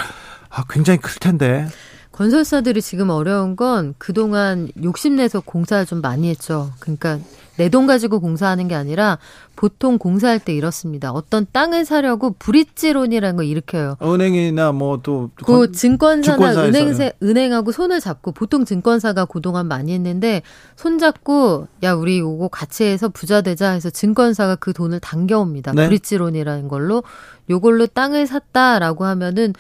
아, 0.50 0.64
굉장히 0.70 1.00
클 1.00 1.16
텐데. 1.20 1.68
건설사들이 2.12 2.82
지금 2.82 3.10
어려운 3.10 3.56
건 3.56 3.96
그동안 3.98 4.70
욕심내서 4.84 5.42
공사 5.42 5.84
좀 5.84 6.00
많이 6.02 6.30
했죠. 6.30 6.72
그러니까 6.80 7.18
내 7.58 7.70
돈 7.70 7.88
가지고 7.88 8.20
공사하는 8.20 8.68
게 8.68 8.76
아니라 8.76 9.18
보통 9.56 9.98
공사할 9.98 10.40
때 10.40 10.54
이렇습니다. 10.54 11.12
어떤 11.12 11.46
땅을 11.52 11.86
사려고 11.86 12.32
브릿지론이라는 12.38 13.36
걸 13.36 13.46
일으켜요. 13.46 13.98
은행이나 14.02 14.72
뭐 14.72 14.98
또 15.02 15.30
그 15.46 15.72
증권사나 15.72 16.64
은행 16.66 16.94
은행하고 17.22 17.72
손을 17.72 18.00
잡고 18.00 18.32
보통 18.32 18.66
증권사가 18.66 19.26
그동안 19.26 19.68
많이 19.68 19.94
했는데 19.94 20.42
손 20.76 20.98
잡고 21.00 21.68
야 21.84 21.94
우리 21.94 22.18
이거 22.18 22.48
같이 22.48 22.84
해서 22.84 23.10
부자 23.10 23.42
되자 23.42 23.72
해서 23.72 23.90
증권사가 23.90 24.56
그 24.56 24.74
돈을 24.74 25.00
당겨옵니다. 25.00 25.74
네? 25.74 25.86
브릿지론이라는 25.88 26.68
걸로 26.68 27.04
요걸로 27.50 27.88
땅을 27.88 28.28
샀다라고 28.28 29.06
하면은 29.06 29.54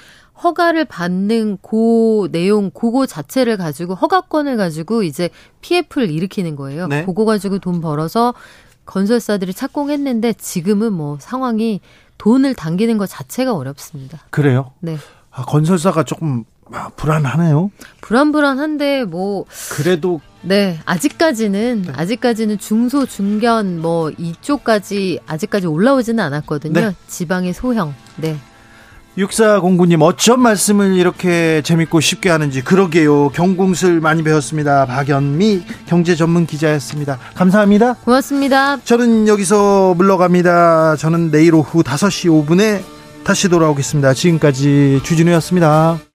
허가를 0.44 0.86
받는 0.86 1.58
고 1.62 2.28
내용 2.32 2.72
그거 2.72 3.06
자체를 3.06 3.58
가지고 3.58 3.96
허가권을 3.96 4.58
가지고 4.58 5.04
이제 5.04 5.30
PF를 5.62 6.10
일으키는 6.10 6.56
거예요. 6.56 6.88
네. 6.88 7.06
그거 7.06 7.26
가지고 7.26 7.60
돈 7.60 7.82
벌어서 7.82 8.34
건설사들이 8.86 9.54
착공했는데 9.54 10.34
지금은 10.34 10.94
뭐 10.94 11.18
상황이 11.20 11.82
돈을 12.18 12.56
당기는 12.56 12.98
것 12.98 13.10
자체가 13.10 13.54
어렵습니다. 13.54 14.20
그래요? 14.30 14.72
네. 14.80 14.98
아, 15.32 15.44
건설사가 15.46 16.04
조금 16.04 16.44
아, 16.74 16.90
불안하네요. 16.96 17.72
불안불안한데 18.02 19.06
뭐 19.06 19.46
그래도 19.72 20.20
네 20.42 20.80
아직까지는 20.86 21.84
네. 21.88 21.94
아직까지는 21.96 22.58
중소 22.58 23.06
중견 23.06 23.80
뭐 23.82 24.12
이쪽까지 24.18 25.20
아직까지 25.26 25.68
올라오지는 25.68 26.22
않았거든요. 26.24 26.74
네. 26.74 26.96
지방의 27.08 27.54
소형. 27.54 27.94
네. 28.18 28.36
육사공구님 29.16 30.02
어쩜 30.02 30.42
말씀을 30.42 30.96
이렇게 30.96 31.62
재밌고 31.64 32.00
쉽게 32.00 32.32
하는지 32.32 32.64
그러게요 32.64 33.30
경공술 33.30 34.00
많이 34.02 34.24
배웠습니다 34.24 34.88
박연미 34.88 35.62
경제 35.86 36.16
전문 36.16 36.48
기자였습니다 36.48 37.20
감사합니다 37.36 37.94
고맙습니다 37.94 38.82
저는 38.82 39.28
여기서 39.28 39.94
물러갑니다 39.94 40.96
저는 40.96 41.30
내일 41.30 41.54
오후 41.54 41.84
5시 41.84 42.48
5분에 42.48 42.82
다시 43.24 43.50
돌아오겠습니다 43.50 44.16
지금까지 44.16 45.02
주진우였습니다 45.04 46.00